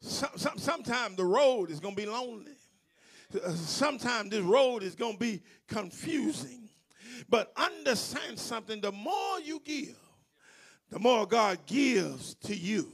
Some, 0.00 0.30
some, 0.36 0.58
sometimes 0.58 1.16
the 1.16 1.24
road 1.24 1.70
is 1.70 1.80
going 1.80 1.94
to 1.94 2.02
be 2.02 2.08
lonely. 2.08 2.52
Uh, 3.34 3.50
sometimes 3.52 4.30
this 4.30 4.42
road 4.42 4.82
is 4.82 4.94
going 4.94 5.14
to 5.14 5.18
be 5.18 5.42
confusing. 5.68 6.59
But 7.28 7.52
understand 7.56 8.38
something 8.38 8.80
the 8.80 8.92
more 8.92 9.40
you 9.40 9.60
give, 9.64 9.98
the 10.90 10.98
more 10.98 11.26
God 11.26 11.58
gives 11.66 12.34
to 12.46 12.54
you. 12.54 12.92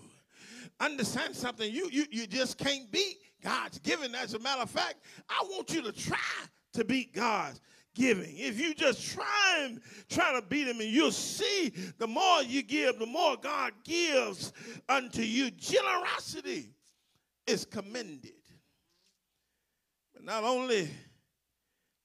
Understand 0.81 1.35
something 1.35 1.73
you, 1.73 1.89
you, 1.91 2.05
you 2.11 2.27
just 2.27 2.59
can't 2.59 2.91
beat 2.91 3.17
God's 3.43 3.79
giving. 3.79 4.15
As 4.15 4.35
a 4.35 4.39
matter 4.39 4.63
of 4.63 4.71
fact, 4.71 4.97
I 5.29 5.43
want 5.51 5.73
you 5.73 5.83
to 5.83 5.93
try 5.93 6.19
to 6.75 6.85
beat 6.85 7.15
God's 7.15 7.61
giving. 7.95 8.37
If 8.37 8.61
you 8.61 8.75
just 8.75 9.15
try 9.15 9.61
and 9.61 9.81
try 10.11 10.39
to 10.39 10.43
beat 10.47 10.69
him, 10.69 10.81
and 10.81 10.91
you'll 10.91 11.11
see 11.11 11.73
the 11.99 12.07
more 12.07 12.43
you 12.43 12.63
give, 12.63 12.99
the 12.99 13.07
more 13.07 13.37
God 13.37 13.73
gives 13.85 14.53
unto 14.89 15.23
you. 15.23 15.51
Generosity 15.51 16.75
is 17.47 17.65
commended. 17.65 18.33
But 20.13 20.25
not 20.25 20.45
only 20.45 20.91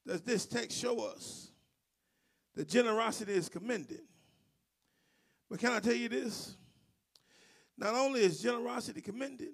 does 0.07 0.21
this 0.21 0.45
text 0.45 0.77
show 0.77 0.99
us 1.01 1.50
that 2.55 2.67
generosity 2.67 3.33
is 3.33 3.49
commended. 3.49 4.01
But 5.49 5.59
can 5.59 5.73
I 5.73 5.79
tell 5.79 5.93
you 5.93 6.09
this? 6.09 6.55
Not 7.77 7.95
only 7.95 8.21
is 8.21 8.41
generosity 8.41 9.01
commended, 9.01 9.53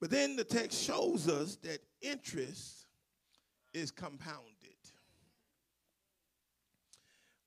but 0.00 0.10
then 0.10 0.36
the 0.36 0.44
text 0.44 0.82
shows 0.82 1.28
us 1.28 1.56
that 1.56 1.80
interest 2.00 2.86
is 3.74 3.90
compounded. 3.90 4.46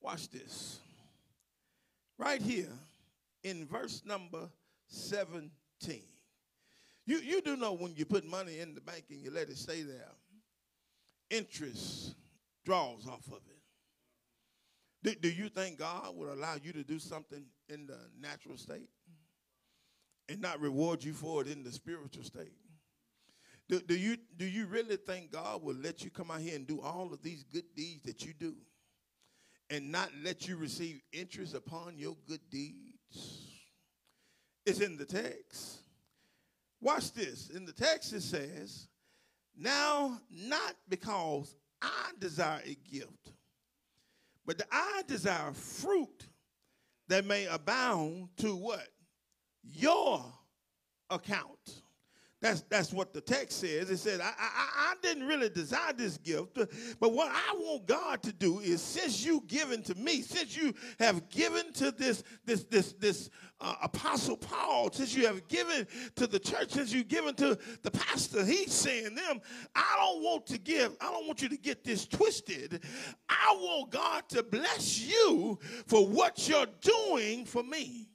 Watch 0.01 0.29
this. 0.29 0.79
Right 2.17 2.41
here 2.41 2.69
in 3.43 3.65
verse 3.65 4.03
number 4.05 4.49
17. 4.87 5.49
You, 7.05 7.17
you 7.17 7.41
do 7.41 7.55
know 7.57 7.73
when 7.73 7.95
you 7.95 8.05
put 8.05 8.25
money 8.25 8.59
in 8.59 8.75
the 8.75 8.81
bank 8.81 9.05
and 9.09 9.21
you 9.21 9.31
let 9.31 9.49
it 9.49 9.57
stay 9.57 9.81
there, 9.81 10.11
interest 11.29 12.15
draws 12.63 13.07
off 13.07 13.27
of 13.27 13.41
it. 13.49 13.52
Do, 15.03 15.13
do 15.15 15.29
you 15.29 15.49
think 15.49 15.79
God 15.79 16.15
would 16.15 16.29
allow 16.29 16.55
you 16.63 16.71
to 16.73 16.83
do 16.83 16.97
something 16.97 17.43
in 17.67 17.85
the 17.87 17.99
natural 18.19 18.57
state 18.57 18.89
and 20.29 20.41
not 20.41 20.61
reward 20.61 21.03
you 21.03 21.13
for 21.13 21.41
it 21.41 21.47
in 21.47 21.63
the 21.63 21.71
spiritual 21.71 22.23
state? 22.23 22.53
Do, 23.67 23.81
do, 23.81 23.95
you, 23.95 24.17
do 24.37 24.45
you 24.45 24.65
really 24.65 24.95
think 24.95 25.31
God 25.31 25.61
will 25.61 25.75
let 25.75 26.03
you 26.03 26.09
come 26.09 26.31
out 26.31 26.39
here 26.39 26.55
and 26.55 26.65
do 26.65 26.81
all 26.81 27.11
of 27.13 27.21
these 27.21 27.43
good 27.43 27.65
deeds 27.75 28.03
that 28.05 28.25
you 28.25 28.33
do 28.33 28.55
and 29.69 29.91
not 29.91 30.09
let 30.23 30.47
you 30.47 30.55
receive 30.55 31.01
interest 31.11 31.53
upon 31.53 31.97
your 31.97 32.15
good 32.27 32.41
deeds? 32.49 33.49
It's 34.65 34.79
in 34.79 34.97
the 34.97 35.05
text. 35.05 35.79
Watch 36.79 37.11
this. 37.13 37.49
In 37.49 37.65
the 37.65 37.73
text, 37.73 38.13
it 38.13 38.21
says, 38.21 38.87
Now, 39.57 40.19
not 40.29 40.75
because 40.87 41.55
I 41.81 42.11
desire 42.19 42.61
a 42.65 42.75
gift 42.89 43.31
but 44.45 44.61
I 44.71 45.03
desire 45.07 45.51
fruit 45.53 46.27
that 47.07 47.25
may 47.25 47.45
abound 47.45 48.29
to 48.37 48.55
what? 48.55 48.87
Your 49.63 50.25
account. 51.09 51.82
That's, 52.43 52.61
that's 52.63 52.91
what 52.91 53.13
the 53.13 53.21
text 53.21 53.61
says. 53.61 53.89
It 53.89 53.99
said, 53.99 54.19
I, 54.19 54.33
I, 54.37 54.91
I 54.91 54.93
didn't 55.01 55.27
really 55.27 55.47
desire 55.47 55.93
this 55.93 56.17
gift, 56.17 56.59
but 56.99 57.13
what 57.13 57.31
I 57.31 57.55
want 57.55 57.87
God 57.87 58.21
to 58.21 58.33
do 58.33 58.59
is 58.59 58.81
since 58.81 59.25
you 59.25 59.41
given 59.47 59.81
to 59.83 59.95
me, 59.95 60.21
since 60.21 60.57
you 60.57 60.73
have 60.99 61.29
given 61.29 61.71
to 61.71 61.91
this, 61.91 62.21
this, 62.43 62.65
this, 62.65 62.91
this 62.99 63.29
uh, 63.61 63.75
apostle 63.81 64.35
Paul, 64.35 64.91
since 64.91 65.15
you 65.15 65.25
have 65.25 65.47
given 65.47 65.87
to 66.15 66.27
the 66.27 66.37
church, 66.37 66.71
since 66.71 66.91
you've 66.91 67.07
given 67.07 67.33
to 67.35 67.57
the 67.81 67.91
pastor, 67.91 68.43
he's 68.43 68.73
saying 68.73 69.15
them, 69.15 69.39
I 69.73 69.95
don't 69.97 70.21
want 70.21 70.45
to 70.47 70.57
give, 70.57 70.97
I 70.99 71.11
don't 71.11 71.25
want 71.25 71.41
you 71.41 71.47
to 71.47 71.57
get 71.57 71.85
this 71.85 72.05
twisted. 72.05 72.83
I 73.29 73.55
want 73.57 73.91
God 73.91 74.27
to 74.29 74.43
bless 74.43 74.99
you 74.99 75.59
for 75.87 76.05
what 76.05 76.49
you're 76.49 76.67
doing 76.81 77.45
for 77.45 77.63
me 77.63 78.09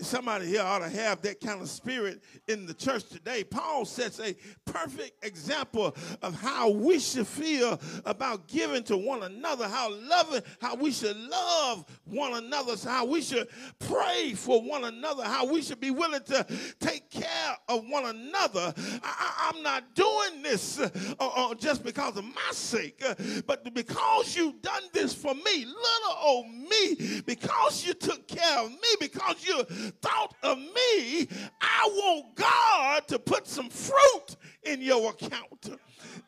somebody 0.00 0.46
here 0.46 0.62
ought 0.62 0.80
to 0.80 0.88
have 0.88 1.22
that 1.22 1.40
kind 1.40 1.60
of 1.60 1.68
spirit 1.68 2.22
in 2.46 2.66
the 2.66 2.74
church 2.74 3.08
today. 3.08 3.44
Paul 3.44 3.84
sets 3.84 4.20
a 4.20 4.34
perfect 4.64 5.24
example 5.24 5.96
of 6.22 6.40
how 6.40 6.70
we 6.70 6.98
should 6.98 7.26
feel 7.26 7.80
about 8.04 8.48
giving 8.48 8.82
to 8.84 8.96
one 8.96 9.22
another, 9.22 9.68
how 9.68 9.92
loving, 9.92 10.42
how 10.60 10.74
we 10.74 10.90
should 10.90 11.16
love 11.16 11.84
one 12.04 12.34
another, 12.34 12.74
how 12.84 13.04
we 13.04 13.20
should 13.20 13.48
pray 13.78 14.32
for 14.34 14.62
one 14.62 14.84
another, 14.84 15.24
how 15.24 15.46
we 15.46 15.62
should 15.62 15.80
be 15.80 15.90
willing 15.90 16.22
to 16.24 16.46
take 16.80 17.10
care 17.10 17.56
of 17.68 17.84
one 17.88 18.06
another. 18.06 18.72
I, 19.02 19.52
am 19.54 19.62
not 19.62 19.94
doing 19.94 20.42
this 20.42 20.78
uh, 20.78 20.88
uh, 21.18 21.54
just 21.54 21.84
because 21.84 22.16
of 22.16 22.24
my 22.24 22.52
sake, 22.52 23.02
uh, 23.06 23.14
but 23.46 23.72
because 23.74 24.36
you've 24.36 24.60
done 24.62 24.82
this 24.92 25.14
for 25.14 25.34
me, 25.34 25.64
little 25.64 26.16
old 26.20 26.46
me, 26.48 27.22
because 27.24 27.86
you 27.86 27.94
took 27.94 28.26
care 28.28 28.58
of 28.58 28.70
me, 28.70 28.88
because 29.00 29.46
you 29.46 29.64
thought 30.02 30.34
of 30.42 30.58
me, 30.58 31.28
I 31.60 31.88
want 31.90 32.34
God 32.34 33.08
to 33.08 33.18
put 33.18 33.46
some 33.46 33.68
fruit 33.70 34.36
in 34.64 34.82
your 34.82 35.10
account. 35.10 35.78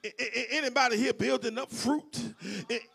Anybody 0.02 0.96
here 0.96 1.12
building 1.12 1.58
up 1.58 1.70
fruit? 1.70 2.34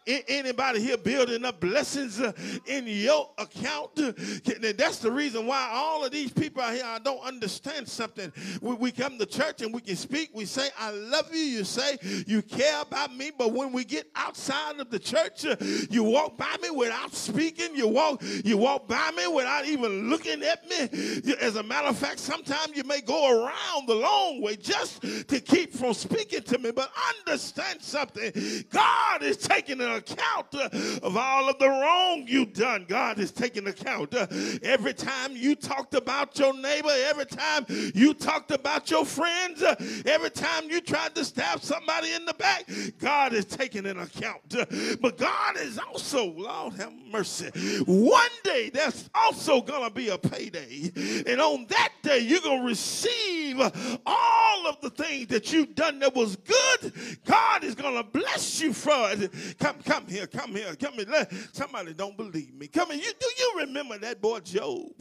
Anybody 0.08 0.82
here 0.82 0.98
building 0.98 1.46
up 1.46 1.60
blessings 1.60 2.20
uh, 2.20 2.32
in 2.66 2.88
your 2.88 3.30
account? 3.38 3.96
That's 3.96 4.98
the 4.98 5.12
reason 5.12 5.46
why 5.46 5.70
all 5.72 6.04
of 6.04 6.12
these 6.12 6.32
people 6.32 6.64
out 6.64 6.74
here, 6.74 6.84
I 6.84 6.98
don't 6.98 7.24
understand 7.24 7.88
something. 7.88 8.34
We 8.60 8.92
come 8.92 9.20
to 9.20 9.26
church 9.28 9.62
and 9.62 9.72
we 9.72 9.82
can 9.82 9.96
speak. 9.96 10.32
We 10.34 10.46
say, 10.46 10.70
I 10.80 10.90
love 10.90 11.32
you. 11.32 11.42
You 11.42 11.64
say, 11.64 12.00
you 12.26 12.42
care 12.42 12.82
about 12.82 13.16
me. 13.16 13.32
But 13.38 13.54
when 13.54 13.72
we 13.72 13.84
get 13.84 14.08
outside 14.16 14.80
of 14.80 14.90
the 14.90 14.98
church, 14.98 15.46
uh, 15.46 15.56
you 15.92 16.04
walk 16.04 16.38
by 16.38 16.56
me 16.60 16.72
without 16.72 17.14
speaking. 17.14 17.76
You 17.76 17.88
walk, 17.88 18.24
you 18.44 18.58
walk 18.58 18.88
by 18.88 19.12
me 19.16 19.28
without 19.28 19.66
even 19.68 20.10
looking 20.10 20.42
at 20.42 20.68
me. 20.68 21.34
As 21.40 21.56
a 21.56 21.64
matter 21.64 21.88
of 21.88 21.98
fact, 22.00 22.18
sometimes 22.20 22.76
you 22.76 22.84
may 22.84 23.02
go 23.02 23.44
around 23.44 23.88
the 23.88 23.94
long 23.94 24.42
way 24.42 24.56
just 24.56 25.04
to 25.04 25.40
keep 25.40 25.72
from 25.72 25.94
speaking 25.94 26.42
to 26.42 26.58
me. 26.58 26.72
But 26.72 26.92
understand 27.26 27.82
something. 27.82 28.32
God 28.70 29.24
is 29.24 29.38
taking 29.38 29.82
an 29.82 29.92
account 29.92 30.54
uh, 30.54 30.70
of 31.04 31.18
all 31.18 31.50
of 31.50 31.60
the 31.60 31.68
wrong 31.68 32.26
you've 32.28 32.54
done. 32.54 32.86
God 32.88 33.20
is 33.20 33.32
taking 33.32 33.68
account. 33.68 34.14
Uh, 34.14 34.28
every 34.64 34.94
time 34.94 35.36
you 35.36 35.56
talked 35.56 35.94
about 35.94 36.38
your 36.38 36.54
neighbor, 36.54 36.90
every 36.92 37.26
time 37.26 37.66
you 37.70 38.14
talked 38.14 38.52
about 38.52 38.90
your 38.90 39.06
friends, 39.06 39.62
uh, 39.62 39.76
every 40.06 40.30
time 40.30 40.70
you 40.70 40.82
tried 40.82 41.16
to 41.16 41.26
stab 41.26 41.62
somebody 41.62 42.14
in 42.14 42.26
the 42.26 42.34
back, 42.34 42.70
God 43.00 43.34
is 43.34 43.46
taking 43.46 43.86
an 43.86 44.00
account. 44.00 44.56
But 45.02 45.18
God 45.18 45.58
is 45.58 45.80
also, 45.80 46.26
Lord 46.32 46.74
have 46.74 46.94
mercy, 47.12 47.50
one 47.86 48.30
day 48.44 48.70
there's 48.70 49.10
also 49.14 49.62
going 49.62 49.88
to 49.88 49.94
be 49.94 50.10
a 50.10 50.18
payday. 50.18 50.92
And 51.28 51.42
on 51.42 51.66
that 51.68 51.94
day, 52.02 52.20
you're 52.20 52.42
going 52.42 52.62
to 52.62 52.68
receive 52.68 53.60
all 54.06 54.68
of 54.68 54.80
the 54.82 54.90
things 54.90 55.28
that 55.28 55.52
you've 55.52 55.76
done 55.76 56.00
that 56.00 56.16
was 56.16 56.36
good. 56.36 56.85
God 57.26 57.64
is 57.64 57.76
going 57.76 57.96
to 57.96 58.04
bless 58.04 58.62
you 58.62 58.74
for 58.74 59.12
it. 59.12 59.32
Come, 59.60 59.78
come 59.84 60.08
here, 60.08 60.28
come 60.28 60.56
here, 60.56 60.76
come 60.76 60.94
here. 60.94 61.28
Somebody 61.54 61.94
don't 61.94 62.18
believe 62.18 62.54
me. 62.54 62.68
Come 62.68 62.92
here. 62.92 63.02
You, 63.02 63.12
do 63.20 63.28
you 63.38 63.54
remember 63.60 63.98
that 64.00 64.22
boy 64.22 64.40
Job? 64.40 64.92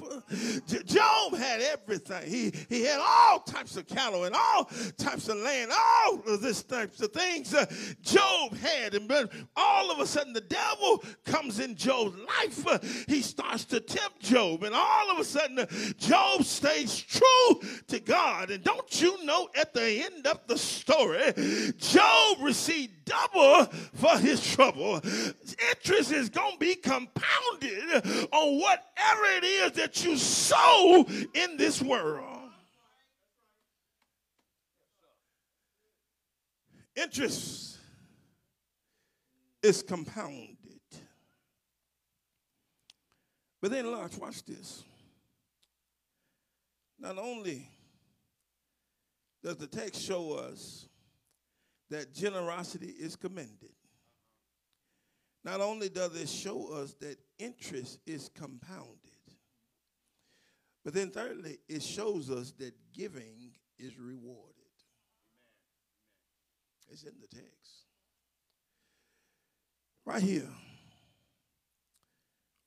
Job 0.85 1.37
had 1.37 1.61
everything. 1.61 2.31
He, 2.31 2.53
he 2.69 2.85
had 2.85 3.01
all 3.01 3.41
types 3.41 3.77
of 3.77 3.87
cattle 3.87 4.25
and 4.25 4.35
all 4.35 4.65
types 4.97 5.29
of 5.29 5.37
land, 5.37 5.71
all 5.73 6.21
of 6.27 6.41
this 6.41 6.63
types 6.63 7.01
of 7.01 7.13
things 7.13 7.55
uh, 7.55 7.67
Job 8.03 8.57
had. 8.57 8.95
And 8.95 9.09
but 9.09 9.33
all 9.57 9.91
of 9.91 9.99
a 9.99 10.07
sudden, 10.07 10.33
the 10.33 10.41
devil 10.41 11.03
comes 11.25 11.61
in 11.61 11.75
Job's 11.75 12.17
life. 12.19 12.67
Uh, 12.67 12.79
he 13.09 13.23
starts 13.23 13.65
to 13.67 13.81
tempt 13.81 14.21
Job. 14.21 14.65
And 14.65 14.75
all 14.75 15.11
of 15.11 15.19
a 15.19 15.25
sudden, 15.25 15.59
uh, 15.59 15.67
Job 15.99 16.45
stays 16.45 17.01
true 17.01 17.61
to 17.89 18.01
God. 18.01 18.51
And 18.51 18.63
don't 18.65 19.01
you 19.01 19.25
know 19.25 19.49
at 19.55 19.75
the 19.75 20.05
end 20.05 20.27
of 20.27 20.41
the 20.47 20.59
story, 20.59 21.33
Job 21.79 22.39
received 22.41 23.05
double 23.05 23.67
for 23.95 24.19
his 24.19 24.47
trouble. 24.55 25.01
Interest 25.71 26.13
is 26.13 26.29
going 26.29 26.53
to 26.53 26.59
be 26.59 26.75
compounded 26.75 28.29
on 28.33 28.59
whatever 28.61 29.25
it 29.37 29.45
is 29.45 29.73
that 29.73 30.05
you 30.05 30.17
sow 30.17 31.07
in 31.35 31.57
this 31.57 31.83
world. 31.83 32.51
Interest 36.97 37.79
is 39.63 39.83
compounded. 39.83 40.57
But 43.61 43.71
then, 43.71 43.91
Lord, 43.91 44.11
watch 44.19 44.45
this. 44.45 44.85
Not 46.99 47.19
only 47.19 47.69
does 49.43 49.57
the 49.57 49.67
text 49.67 50.01
show 50.03 50.33
us 50.33 50.87
that 51.91 52.15
generosity 52.15 52.95
is 52.99 53.17
commended. 53.17 53.71
Not 55.45 55.61
only 55.61 55.89
does 55.89 56.15
it 56.21 56.29
show 56.29 56.73
us 56.73 56.95
that 57.01 57.19
interest 57.39 57.99
is 58.07 58.31
compounded, 58.35 58.99
but 60.85 60.95
then 60.95 61.11
thirdly, 61.11 61.59
it 61.69 61.83
shows 61.83 62.31
us 62.31 62.53
that 62.59 62.75
giving 62.93 63.53
is 63.79 63.99
rewarded. 63.99 64.55
It's 66.91 67.03
in 67.03 67.15
the 67.21 67.27
text. 67.27 67.87
Right 70.05 70.23
here, 70.23 70.49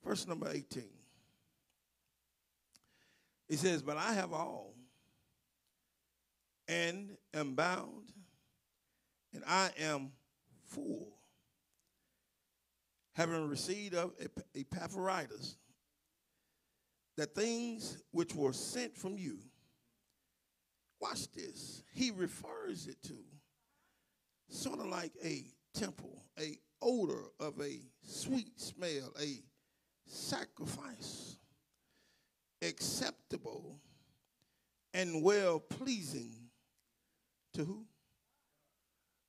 verse 0.04 0.26
number 0.26 0.50
18. 0.50 0.82
It 3.48 3.58
says, 3.58 3.80
But 3.80 3.96
I 3.96 4.12
have 4.12 4.32
all 4.32 4.74
and 6.66 7.16
am 7.32 7.54
bound 7.54 8.12
and 9.38 9.44
I 9.46 9.70
am 9.78 10.10
full, 10.66 11.06
having 13.14 13.48
received 13.48 13.94
of 13.94 14.12
Epaphroditus 14.52 15.56
the 17.16 17.26
things 17.26 17.98
which 18.10 18.34
were 18.34 18.52
sent 18.52 18.96
from 18.96 19.16
you. 19.16 19.38
Watch 21.00 21.30
this. 21.32 21.84
He 21.92 22.10
refers 22.10 22.88
it 22.88 23.00
to 23.04 23.14
sort 24.48 24.80
of 24.80 24.86
like 24.86 25.12
a 25.24 25.44
temple, 25.72 26.24
a 26.40 26.58
odor 26.82 27.26
of 27.38 27.60
a 27.60 27.78
sweet 28.02 28.58
smell, 28.58 29.12
a 29.20 29.40
sacrifice, 30.06 31.36
acceptable 32.62 33.78
and 34.94 35.22
well 35.22 35.60
pleasing 35.60 36.32
to 37.54 37.64
who? 37.64 37.84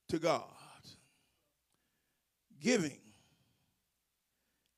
To 0.10 0.19
God. 0.19 0.43
Giving 2.60 3.00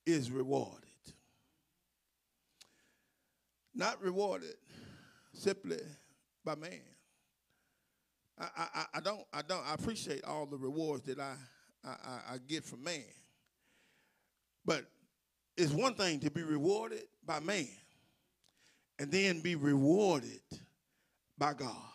is 0.06 0.30
rewarded. 0.30 0.78
Not 3.74 4.00
rewarded 4.02 4.54
simply 5.32 5.78
by 6.44 6.54
man. 6.54 6.80
I, 8.38 8.46
I, 8.56 8.84
I 8.94 9.00
don't 9.00 9.24
I 9.32 9.42
don't 9.42 9.64
I 9.66 9.74
appreciate 9.74 10.24
all 10.24 10.46
the 10.46 10.56
rewards 10.56 11.04
that 11.04 11.18
I, 11.18 11.34
I, 11.84 12.34
I 12.34 12.38
get 12.46 12.64
from 12.64 12.84
man. 12.84 13.04
But 14.64 14.84
it's 15.56 15.72
one 15.72 15.94
thing 15.94 16.20
to 16.20 16.30
be 16.30 16.42
rewarded 16.42 17.04
by 17.24 17.40
man 17.40 17.68
and 18.98 19.10
then 19.10 19.40
be 19.40 19.54
rewarded 19.54 20.40
by 21.38 21.54
God. 21.54 21.91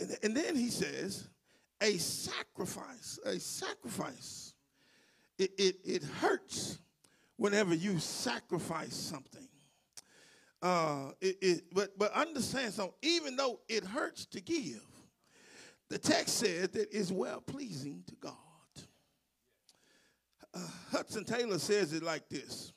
And, 0.00 0.36
then 0.36 0.56
he 0.56 0.70
says, 0.70 1.28
a 1.80 1.92
sacrifice, 1.98 3.18
a 3.24 3.38
sacrifice. 3.38 4.54
It, 5.38 5.52
it, 5.58 5.76
it 5.84 6.02
hurts 6.02 6.78
whenever 7.36 7.74
you 7.74 7.98
sacrifice 7.98 8.94
something. 8.94 9.48
Uh, 10.62 11.10
it, 11.20 11.36
it, 11.42 11.64
but, 11.72 11.96
but 11.98 12.12
understand 12.12 12.72
something, 12.72 12.94
even 13.02 13.36
though 13.36 13.60
it 13.68 13.84
hurts 13.84 14.24
to 14.26 14.40
give, 14.40 14.82
the 15.90 15.98
text 15.98 16.38
says 16.38 16.70
that 16.70 16.88
it's 16.90 17.12
well 17.12 17.40
pleasing 17.40 18.02
to 18.06 18.14
God. 18.16 18.32
Uh, 20.54 20.66
Hudson 20.90 21.24
Taylor 21.24 21.58
says 21.58 21.92
it 21.92 22.02
like 22.02 22.28
this 22.28 22.72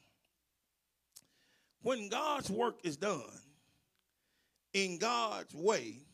When 1.82 2.10
God's 2.10 2.50
work 2.50 2.80
is 2.84 2.98
done 2.98 3.22
in 4.74 4.98
God's 4.98 5.54
way, 5.56 6.07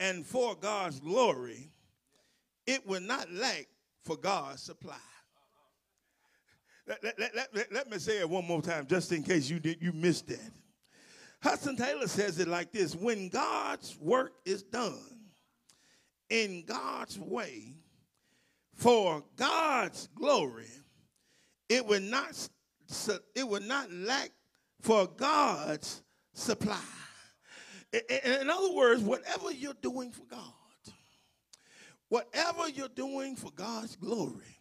and 0.00 0.26
for 0.26 0.56
God's 0.56 0.98
glory, 0.98 1.70
it 2.66 2.84
will 2.86 3.02
not 3.02 3.30
lack 3.30 3.66
for 4.02 4.16
God's 4.16 4.62
supply. 4.62 4.96
Let, 6.88 7.04
let, 7.18 7.36
let, 7.54 7.72
let, 7.72 7.90
me 7.90 7.98
say 7.98 8.18
it 8.18 8.28
one 8.28 8.46
more 8.46 8.62
time 8.62 8.86
just 8.86 9.12
in 9.12 9.22
case 9.22 9.48
you, 9.48 9.60
did, 9.60 9.80
you 9.80 9.92
missed 9.92 10.26
that. 10.28 10.50
Hudson 11.42 11.76
Taylor 11.76 12.08
says 12.08 12.40
it 12.40 12.48
like 12.48 12.72
this 12.72 12.96
When 12.96 13.28
God's 13.28 13.96
work 14.00 14.32
is 14.44 14.62
done 14.64 14.98
in 16.30 16.64
God's 16.66 17.18
way 17.18 17.76
for 18.74 19.22
God's 19.36 20.08
glory, 20.16 20.70
it 21.68 21.86
will 21.86 22.00
not, 22.00 22.48
it 23.36 23.46
will 23.46 23.62
not 23.62 23.92
lack 23.92 24.30
for 24.80 25.06
God's 25.06 26.02
supply. 26.32 26.80
In 27.92 28.48
other 28.48 28.72
words, 28.72 29.02
whatever 29.02 29.50
you're 29.50 29.74
doing 29.82 30.12
for 30.12 30.24
God, 30.30 30.94
whatever 32.08 32.68
you're 32.68 32.88
doing 32.88 33.36
for 33.36 33.50
God's 33.50 33.96
glory, 33.96 34.58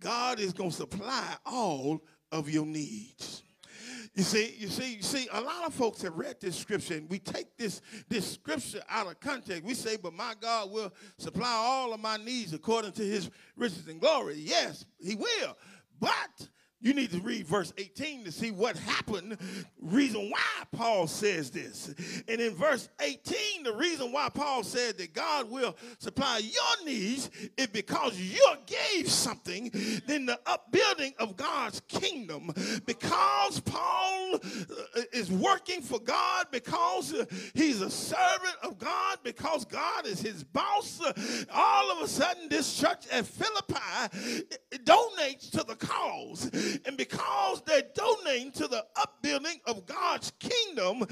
God 0.00 0.40
is 0.40 0.52
going 0.52 0.70
to 0.70 0.76
supply 0.76 1.36
all 1.46 2.02
of 2.32 2.50
your 2.50 2.66
needs. 2.66 3.42
You 4.14 4.22
see, 4.22 4.54
you 4.58 4.68
see, 4.68 4.96
you 4.96 5.02
see, 5.02 5.28
a 5.32 5.40
lot 5.40 5.66
of 5.66 5.74
folks 5.74 6.02
have 6.02 6.16
read 6.16 6.36
this 6.40 6.56
scripture 6.56 6.94
and 6.94 7.10
we 7.10 7.18
take 7.18 7.56
this, 7.56 7.80
this 8.08 8.32
scripture 8.32 8.82
out 8.88 9.08
of 9.08 9.18
context. 9.18 9.64
We 9.64 9.74
say, 9.74 9.96
but 9.96 10.12
my 10.12 10.34
God 10.40 10.70
will 10.70 10.92
supply 11.18 11.50
all 11.50 11.92
of 11.92 12.00
my 12.00 12.16
needs 12.16 12.52
according 12.52 12.92
to 12.92 13.02
his 13.02 13.28
riches 13.56 13.88
and 13.88 14.00
glory. 14.00 14.36
Yes, 14.38 14.84
he 15.00 15.16
will. 15.16 15.56
But 15.98 16.48
You 16.84 16.92
need 16.92 17.12
to 17.12 17.20
read 17.20 17.46
verse 17.46 17.72
18 17.78 18.24
to 18.24 18.30
see 18.30 18.50
what 18.50 18.76
happened, 18.76 19.38
reason 19.80 20.28
why 20.30 20.64
Paul 20.70 21.06
says 21.06 21.50
this. 21.50 21.94
And 22.28 22.42
in 22.42 22.54
verse 22.54 22.90
18, 23.00 23.62
the 23.62 23.72
reason 23.72 24.12
why 24.12 24.28
Paul 24.28 24.62
said 24.62 24.98
that 24.98 25.14
God 25.14 25.50
will 25.50 25.74
supply 25.98 26.42
your 26.44 26.86
needs 26.86 27.30
is 27.56 27.68
because 27.68 28.20
you 28.20 28.46
gave 28.66 29.10
something 29.10 29.70
then 30.06 30.26
the 30.26 30.38
upbuilding 30.44 31.14
of 31.18 31.38
God's 31.38 31.80
kingdom. 31.88 32.52
Because 32.84 33.60
Paul 33.60 34.23
is 35.14 35.30
working 35.30 35.80
for 35.80 35.98
God, 36.00 36.46
because 36.50 37.14
uh, 37.14 37.24
he's 37.54 37.80
a 37.80 37.90
servant 37.90 38.56
of 38.62 38.78
God, 38.78 39.18
because 39.22 39.64
God 39.64 40.06
is 40.06 40.20
his 40.20 40.42
boss, 40.44 41.00
uh, 41.00 41.12
all 41.52 41.92
of 41.92 42.02
a 42.02 42.08
sudden 42.08 42.48
this 42.48 42.76
church 42.76 43.06
at 43.10 43.26
Philippi 43.26 44.44
donates 44.84 45.50
to 45.52 45.64
the 45.64 45.76
cause. 45.76 46.50
And 46.84 46.96
because 46.96 47.62
they're 47.66 47.82
donating 47.94 48.52
to 48.52 48.68
the 48.68 48.84
upbuilding 48.96 49.60
of 49.66 49.86
God's 49.86 50.32
kingdom, 50.38 51.06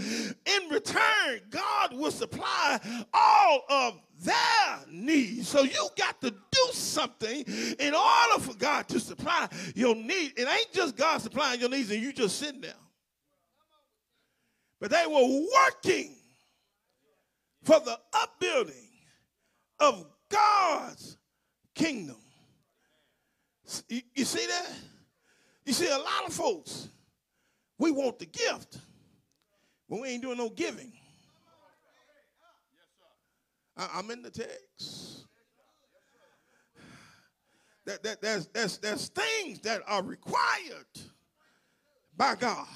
in 0.46 0.68
return, 0.70 1.40
God 1.50 1.94
will 1.94 2.10
supply 2.10 2.80
all 3.12 3.62
of 3.68 4.00
their 4.20 4.78
needs. 4.90 5.48
So 5.48 5.62
you 5.62 5.88
got 5.96 6.20
to 6.20 6.30
do 6.30 6.68
something 6.72 7.44
in 7.78 7.94
order 7.94 8.40
for 8.40 8.54
God 8.54 8.88
to 8.88 9.00
supply 9.00 9.48
your 9.74 9.94
need. 9.94 10.32
It 10.36 10.48
ain't 10.48 10.72
just 10.72 10.96
God 10.96 11.20
supplying 11.20 11.60
your 11.60 11.68
needs 11.70 11.90
and 11.90 12.02
you 12.02 12.12
just 12.12 12.38
sitting 12.38 12.60
there. 12.60 12.74
But 14.82 14.90
they 14.90 15.06
were 15.06 15.46
working 15.64 16.16
for 17.62 17.78
the 17.78 17.96
upbuilding 18.12 18.88
of 19.78 20.04
God's 20.28 21.18
kingdom. 21.72 22.16
You, 23.88 24.24
see 24.24 24.44
that? 24.44 24.72
You 25.64 25.72
see, 25.72 25.86
a 25.88 25.96
lot 25.96 26.26
of 26.26 26.32
folks, 26.32 26.88
we 27.78 27.92
want 27.92 28.18
the 28.18 28.26
gift, 28.26 28.78
but 29.88 30.00
we 30.00 30.08
ain't 30.08 30.22
doing 30.22 30.38
no 30.38 30.50
giving. 30.50 30.92
I, 33.76 34.00
am 34.00 34.10
in 34.10 34.22
the 34.22 34.30
text. 34.30 35.26
That, 37.84 38.02
that, 38.02 38.20
there's, 38.20 38.48
there's, 38.48 38.78
there's 38.78 39.08
things 39.10 39.60
that 39.60 39.82
are 39.86 40.02
required 40.02 40.86
by 42.16 42.34
God. 42.34 42.66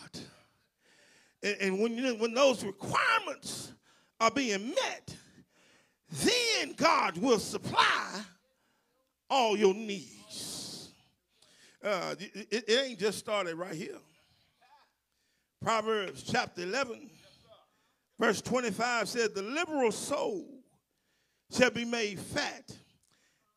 And, 1.42 1.56
and 1.60 1.80
when, 1.80 1.96
you, 1.96 2.14
when 2.16 2.34
those 2.34 2.64
requirements 2.64 3.72
are 4.20 4.30
being 4.30 4.70
met, 4.70 5.16
then 6.10 6.72
God 6.76 7.18
will 7.18 7.38
supply 7.38 8.20
all 9.28 9.56
your 9.56 9.74
needs. 9.74 10.90
Uh, 11.82 12.14
it, 12.18 12.64
it, 12.68 12.84
ain't 12.84 12.98
just 12.98 13.18
started 13.18 13.56
right 13.56 13.74
here. 13.74 13.98
Proverbs 15.62 16.22
chapter 16.22 16.62
11, 16.62 17.10
verse 18.18 18.40
25 18.42 19.08
says, 19.08 19.30
The 19.30 19.42
liberal 19.42 19.92
soul 19.92 20.46
shall 21.52 21.70
be 21.70 21.84
made 21.84 22.18
fat, 22.18 22.70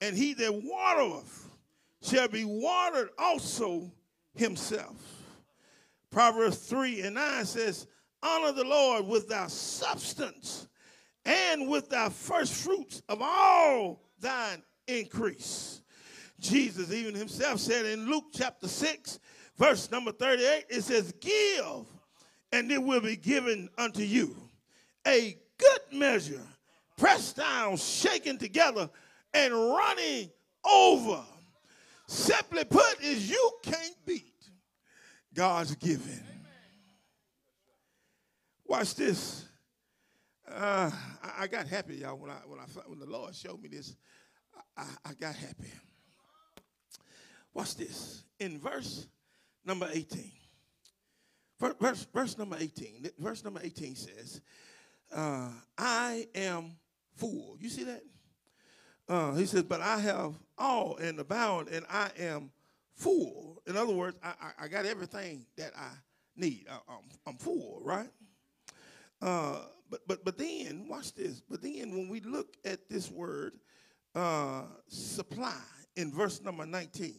and 0.01 0.15
he 0.15 0.33
that 0.35 0.53
watereth 0.53 1.49
shall 2.01 2.27
be 2.27 2.45
watered 2.45 3.09
also 3.17 3.91
himself. 4.35 5.18
Proverbs 6.11 6.57
3 6.57 7.01
and 7.01 7.15
9 7.15 7.45
says, 7.45 7.87
Honor 8.21 8.51
the 8.51 8.63
Lord 8.63 9.05
with 9.05 9.29
thy 9.29 9.47
substance 9.47 10.67
and 11.25 11.67
with 11.67 11.89
thy 11.89 12.09
first 12.09 12.53
fruits 12.53 13.01
of 13.07 13.21
all 13.21 14.01
thine 14.19 14.63
increase. 14.87 15.81
Jesus 16.39 16.91
even 16.91 17.15
himself 17.15 17.59
said 17.59 17.85
in 17.85 18.09
Luke 18.09 18.25
chapter 18.33 18.67
6, 18.67 19.19
verse 19.57 19.91
number 19.91 20.11
38, 20.11 20.65
it 20.69 20.83
says, 20.83 21.13
Give, 21.19 21.85
and 22.51 22.71
it 22.71 22.81
will 22.81 23.01
be 23.01 23.15
given 23.15 23.69
unto 23.77 24.01
you. 24.01 24.35
A 25.05 25.37
good 25.57 25.99
measure, 25.99 26.41
pressed 26.97 27.37
down, 27.37 27.77
shaken 27.77 28.37
together, 28.37 28.89
and 29.33 29.53
running 29.53 30.31
over. 30.65 31.23
Simply 32.07 32.63
put, 32.63 33.01
is 33.01 33.29
you 33.29 33.51
can't 33.63 33.95
beat 34.05 34.33
God's 35.33 35.75
given. 35.75 36.23
Watch 38.65 38.95
this. 38.95 39.45
Uh, 40.47 40.91
I, 41.23 41.43
I, 41.43 41.47
got 41.47 41.67
happy, 41.67 41.97
y'all, 41.97 42.17
when 42.17 42.31
I 42.31 42.37
when 42.45 42.59
I 42.59 42.63
when 42.87 42.99
the 42.99 43.05
Lord 43.05 43.35
showed 43.35 43.61
me 43.61 43.69
this. 43.69 43.95
I, 44.75 44.85
I 45.05 45.13
got 45.13 45.35
happy. 45.35 45.71
Watch 47.53 47.75
this. 47.75 48.23
In 48.39 48.59
verse 48.59 49.07
number 49.65 49.89
18, 49.91 50.31
verse, 51.79 52.07
verse 52.13 52.37
number 52.37 52.57
18, 52.59 53.09
verse 53.19 53.43
number 53.43 53.59
18 53.63 53.95
says, 53.95 54.41
uh, 55.13 55.49
I 55.77 56.27
am 56.35 56.77
full. 57.15 57.57
You 57.59 57.69
see 57.69 57.83
that? 57.83 58.01
Uh, 59.07 59.33
he 59.33 59.45
says, 59.45 59.63
but 59.63 59.81
I 59.81 59.99
have 59.99 60.35
all 60.57 60.97
and 60.97 61.19
abound, 61.19 61.67
and 61.69 61.85
I 61.89 62.11
am 62.19 62.51
full. 62.99 63.61
In 63.67 63.77
other 63.77 63.93
words, 63.93 64.17
I, 64.23 64.33
I, 64.41 64.65
I 64.65 64.67
got 64.67 64.85
everything 64.85 65.45
that 65.57 65.71
I 65.75 65.89
need. 66.35 66.65
I, 66.69 67.29
am 67.29 67.37
full, 67.37 67.81
right? 67.83 68.09
Uh, 69.21 69.59
but 69.89 70.01
but 70.07 70.23
but 70.23 70.37
then 70.37 70.87
watch 70.87 71.13
this. 71.13 71.41
But 71.41 71.61
then 71.61 71.91
when 71.91 72.09
we 72.09 72.19
look 72.21 72.55
at 72.65 72.89
this 72.89 73.09
word 73.09 73.53
uh, 74.15 74.63
supply 74.87 75.61
in 75.95 76.11
verse 76.11 76.41
number 76.41 76.65
19, 76.65 77.15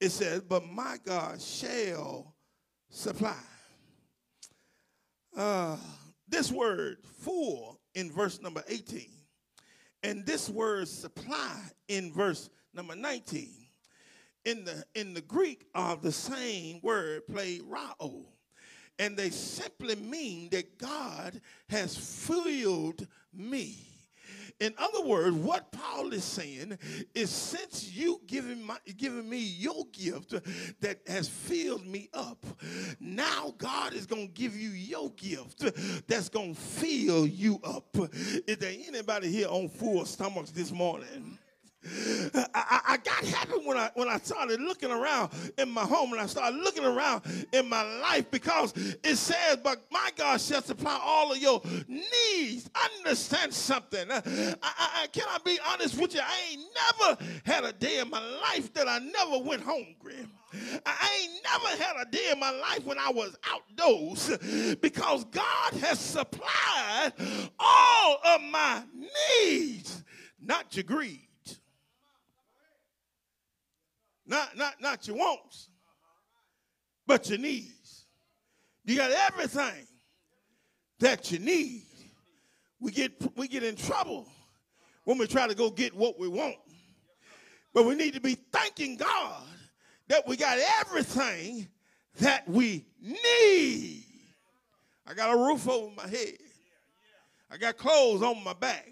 it 0.00 0.10
says, 0.10 0.42
But 0.42 0.66
my 0.66 0.98
God 1.04 1.40
shall 1.40 2.34
supply. 2.90 3.36
Uh, 5.36 5.76
this 6.28 6.50
word 6.50 6.98
full 7.20 7.80
in 7.94 8.10
verse 8.10 8.40
number 8.40 8.64
18 8.68 9.08
and 10.02 10.24
this 10.24 10.48
word 10.48 10.88
supply 10.88 11.60
in 11.88 12.12
verse 12.12 12.48
number 12.72 12.94
19 12.94 13.65
in 14.46 14.64
the 14.64 14.84
in 14.94 15.12
the 15.12 15.20
greek 15.20 15.66
are 15.74 15.96
the 15.96 16.12
same 16.12 16.80
word 16.82 17.22
pleroo, 17.30 18.24
and 18.98 19.16
they 19.16 19.28
simply 19.28 19.96
mean 19.96 20.48
that 20.50 20.78
god 20.78 21.38
has 21.68 21.96
filled 21.96 23.06
me 23.34 23.76
in 24.58 24.72
other 24.78 25.02
words, 25.02 25.36
what 25.36 25.70
Paul 25.70 26.14
is 26.14 26.24
saying 26.24 26.78
is 27.14 27.28
since 27.28 27.92
you 27.92 28.22
giving 28.26 28.62
my 28.62 28.78
giving 28.96 29.28
me 29.28 29.38
your 29.38 29.84
gift 29.92 30.34
that 30.80 31.00
has 31.06 31.28
filled 31.28 31.86
me 31.86 32.08
up, 32.14 32.44
now 32.98 33.54
God 33.58 33.92
is 33.92 34.06
gonna 34.06 34.26
give 34.28 34.56
you 34.56 34.70
your 34.70 35.10
gift 35.10 35.64
that's 36.08 36.30
gonna 36.30 36.54
fill 36.54 37.26
you 37.26 37.60
up. 37.64 37.96
Is 38.46 38.56
there 38.56 38.74
anybody 38.88 39.30
here 39.30 39.48
on 39.48 39.68
full 39.68 40.06
stomachs 40.06 40.52
this 40.52 40.72
morning? 40.72 41.38
I, 42.54 42.80
I, 42.88 42.96
got 42.98 43.24
happy 43.24 43.52
when 43.64 43.76
I 43.76 43.90
when 43.94 44.08
I 44.08 44.18
started 44.18 44.60
looking 44.60 44.90
around 44.90 45.30
in 45.58 45.70
my 45.70 45.82
home 45.82 46.12
and 46.12 46.20
I 46.20 46.26
started 46.26 46.56
looking 46.56 46.84
around 46.84 47.22
in 47.52 47.68
my 47.68 47.82
life 48.00 48.30
because 48.30 48.72
it 48.76 49.16
says, 49.16 49.58
"But 49.62 49.82
my 49.90 50.10
God 50.16 50.40
shall 50.40 50.62
supply 50.62 50.98
all 51.02 51.32
of 51.32 51.38
your 51.38 51.62
needs." 51.88 52.70
Understand 53.04 53.52
something? 53.52 54.10
I, 54.10 54.22
I, 54.62 55.06
can 55.12 55.24
I 55.28 55.38
be 55.44 55.58
honest 55.68 56.00
with 56.00 56.14
you? 56.14 56.20
I 56.22 56.52
ain't 56.52 56.62
never 56.74 57.24
had 57.44 57.64
a 57.64 57.72
day 57.72 58.00
in 58.00 58.10
my 58.10 58.20
life 58.20 58.72
that 58.74 58.88
I 58.88 58.98
never 58.98 59.38
went 59.38 59.62
hungry. 59.62 60.26
I 60.84 61.20
ain't 61.20 61.42
never 61.44 61.82
had 61.82 62.06
a 62.06 62.10
day 62.10 62.30
in 62.32 62.38
my 62.38 62.50
life 62.50 62.84
when 62.84 62.98
I 62.98 63.10
was 63.10 63.36
outdoors 63.50 64.76
because 64.80 65.24
God 65.24 65.74
has 65.74 65.98
supplied 65.98 67.12
all 67.58 68.18
of 68.24 68.40
my 68.42 68.82
needs, 69.40 70.04
not 70.40 70.74
your 70.76 70.84
greed. 70.84 71.25
Not, 74.26 74.56
not, 74.56 74.80
not 74.80 75.06
your 75.06 75.16
wants, 75.16 75.68
but 77.06 77.28
your 77.28 77.38
needs. 77.38 78.06
You 78.84 78.96
got 78.96 79.10
everything 79.10 79.86
that 81.00 81.30
you 81.30 81.38
need. 81.38 81.84
We 82.80 82.92
get, 82.92 83.12
we 83.36 83.48
get 83.48 83.62
in 83.62 83.76
trouble 83.76 84.28
when 85.04 85.18
we 85.18 85.26
try 85.26 85.46
to 85.46 85.54
go 85.54 85.70
get 85.70 85.94
what 85.94 86.18
we 86.18 86.28
want. 86.28 86.56
But 87.72 87.84
we 87.84 87.94
need 87.94 88.14
to 88.14 88.20
be 88.20 88.34
thanking 88.52 88.96
God 88.96 89.42
that 90.08 90.26
we 90.26 90.36
got 90.36 90.58
everything 90.80 91.68
that 92.20 92.48
we 92.48 92.86
need. 93.00 94.04
I 95.06 95.14
got 95.14 95.34
a 95.34 95.36
roof 95.36 95.68
over 95.68 95.94
my 95.94 96.08
head. 96.08 96.38
I 97.50 97.56
got 97.56 97.76
clothes 97.76 98.22
on 98.22 98.42
my 98.42 98.54
back. 98.54 98.88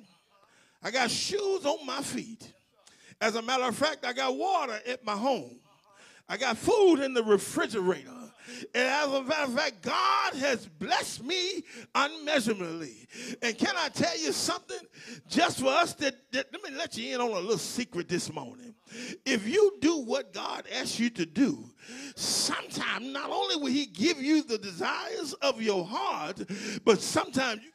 I 0.83 0.91
got 0.91 1.11
shoes 1.11 1.65
on 1.65 1.85
my 1.85 2.01
feet. 2.01 2.53
As 3.25 3.37
a 3.37 3.41
matter 3.41 3.65
of 3.65 3.75
fact, 3.75 4.05
I 4.05 4.13
got 4.13 4.37
water 4.37 4.79
at 4.87 5.03
my 5.03 5.17
home. 5.17 5.57
I 6.29 6.37
got 6.37 6.59
food 6.59 6.97
in 6.97 7.15
the 7.15 7.23
refrigerator. 7.23 8.11
And 8.75 8.87
as 8.87 9.07
a 9.09 9.23
matter 9.23 9.45
of 9.45 9.55
fact, 9.55 9.81
God 9.81 10.35
has 10.35 10.67
blessed 10.67 11.25
me 11.25 11.65
unmeasurably. 11.95 13.09
And 13.41 13.57
can 13.57 13.75
I 13.79 13.89
tell 13.89 14.15
you 14.19 14.31
something? 14.31 14.77
Just 15.27 15.61
for 15.61 15.69
us 15.69 15.95
that, 15.95 16.17
let 16.35 16.53
me 16.53 16.77
let 16.77 16.99
you 16.99 17.15
in 17.15 17.23
on 17.23 17.31
a 17.31 17.41
little 17.41 17.57
secret 17.57 18.11
this 18.11 18.31
morning. 18.31 18.75
If 19.25 19.49
you 19.49 19.79
do 19.81 20.03
what 20.03 20.35
God 20.35 20.65
asks 20.71 21.01
you 21.01 21.09
to 21.09 21.25
do, 21.25 21.65
sometimes 22.17 23.07
not 23.07 23.31
only 23.31 23.57
will 23.57 23.73
he 23.73 23.87
give 23.87 24.21
you 24.21 24.43
the 24.43 24.59
desires 24.59 25.33
of 25.41 25.63
your 25.63 25.83
heart, 25.83 26.43
but 26.85 27.01
sometimes 27.01 27.63
you 27.65 27.71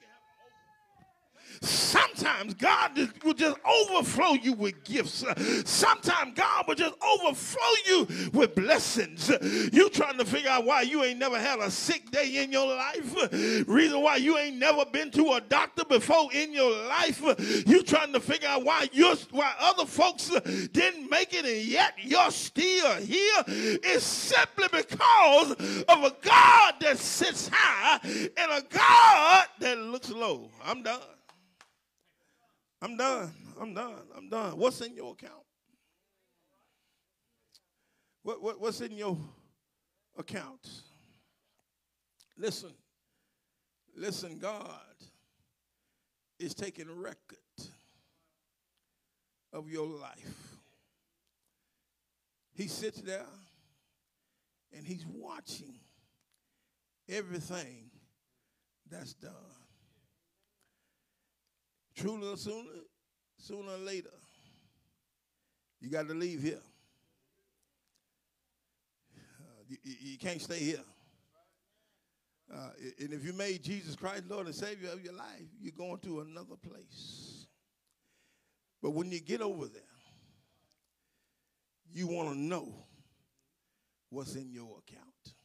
Sometimes 1.61 2.53
God 2.53 2.97
will 3.23 3.33
just 3.33 3.57
overflow 3.65 4.33
you 4.33 4.53
with 4.53 4.83
gifts. 4.83 5.23
Sometimes 5.65 6.33
God 6.35 6.67
will 6.67 6.75
just 6.75 6.95
overflow 7.01 7.61
you 7.87 8.07
with 8.33 8.55
blessings. 8.55 9.29
You 9.73 9.89
trying 9.89 10.17
to 10.17 10.25
figure 10.25 10.49
out 10.49 10.65
why 10.65 10.81
you 10.81 11.03
ain't 11.03 11.19
never 11.19 11.39
had 11.39 11.59
a 11.59 11.71
sick 11.71 12.11
day 12.11 12.43
in 12.43 12.51
your 12.51 12.67
life. 12.67 13.15
Reason 13.67 14.01
why 14.01 14.17
you 14.17 14.37
ain't 14.37 14.57
never 14.57 14.85
been 14.85 15.11
to 15.11 15.33
a 15.33 15.41
doctor 15.41 15.85
before 15.85 16.31
in 16.33 16.53
your 16.53 16.71
life. 16.87 17.21
You 17.67 17.83
trying 17.83 18.13
to 18.13 18.19
figure 18.19 18.47
out 18.47 18.63
why 18.63 18.87
you 18.91 19.15
why 19.31 19.53
other 19.59 19.85
folks 19.85 20.29
didn't 20.71 21.09
make 21.09 21.33
it 21.33 21.45
and 21.45 21.61
yet 21.63 21.93
you're 22.01 22.31
still 22.31 22.95
here. 22.95 23.43
It's 23.47 24.05
simply 24.05 24.67
because 24.71 25.51
of 25.51 26.03
a 26.03 26.15
God 26.21 26.75
that 26.81 26.97
sits 26.97 27.49
high 27.51 27.99
and 28.03 28.51
a 28.51 28.61
God 28.69 29.45
that 29.59 29.77
looks 29.77 30.09
low. 30.09 30.51
I'm 30.63 30.83
done. 30.83 30.99
I'm 32.81 32.95
done. 32.95 33.31
I'm 33.59 33.73
done. 33.73 33.95
I'm 34.15 34.29
done. 34.29 34.57
What's 34.57 34.81
in 34.81 34.95
your 34.95 35.11
account? 35.11 35.43
What, 38.23 38.41
what, 38.41 38.59
what's 38.61 38.81
in 38.81 38.91
your 38.97 39.17
account? 40.17 40.67
Listen. 42.37 42.71
Listen, 43.95 44.37
God 44.39 44.79
is 46.39 46.53
taking 46.53 46.89
record 46.89 47.37
of 49.51 49.69
your 49.69 49.87
life. 49.87 50.57
He 52.53 52.67
sits 52.67 53.01
there 53.01 53.25
and 54.75 54.85
he's 54.85 55.05
watching 55.05 55.79
everything 57.09 57.89
that's 58.89 59.13
done. 59.13 59.33
Truly, 61.99 62.37
sooner, 62.37 62.69
sooner 63.37 63.71
or 63.73 63.77
later, 63.77 64.13
you 65.81 65.89
got 65.89 66.07
to 66.07 66.13
leave 66.13 66.41
here. 66.41 66.61
Uh, 69.17 69.63
you, 69.67 69.77
you, 69.83 70.17
can't 70.17 70.41
stay 70.41 70.59
here. 70.59 70.83
Uh, 72.53 72.69
and 72.99 73.11
if 73.11 73.25
you 73.25 73.33
made 73.33 73.63
Jesus 73.63 73.97
Christ 73.97 74.23
Lord 74.29 74.45
and 74.45 74.55
Savior 74.55 74.91
of 74.93 75.03
your 75.03 75.13
life, 75.13 75.43
you're 75.61 75.73
going 75.77 75.99
to 75.99 76.21
another 76.21 76.55
place. 76.55 77.47
But 78.81 78.91
when 78.91 79.11
you 79.11 79.19
get 79.19 79.41
over 79.41 79.65
there, 79.65 79.81
you 81.93 82.07
want 82.07 82.29
to 82.29 82.39
know 82.39 82.73
what's 84.09 84.35
in 84.35 84.53
your 84.53 84.77
account. 84.87 85.35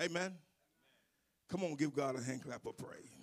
Amen. 0.00 0.34
Come 1.48 1.62
on, 1.62 1.76
give 1.76 1.94
God 1.94 2.16
a 2.16 2.22
hand 2.22 2.42
clap 2.42 2.66
of 2.66 2.76
praise. 2.76 3.21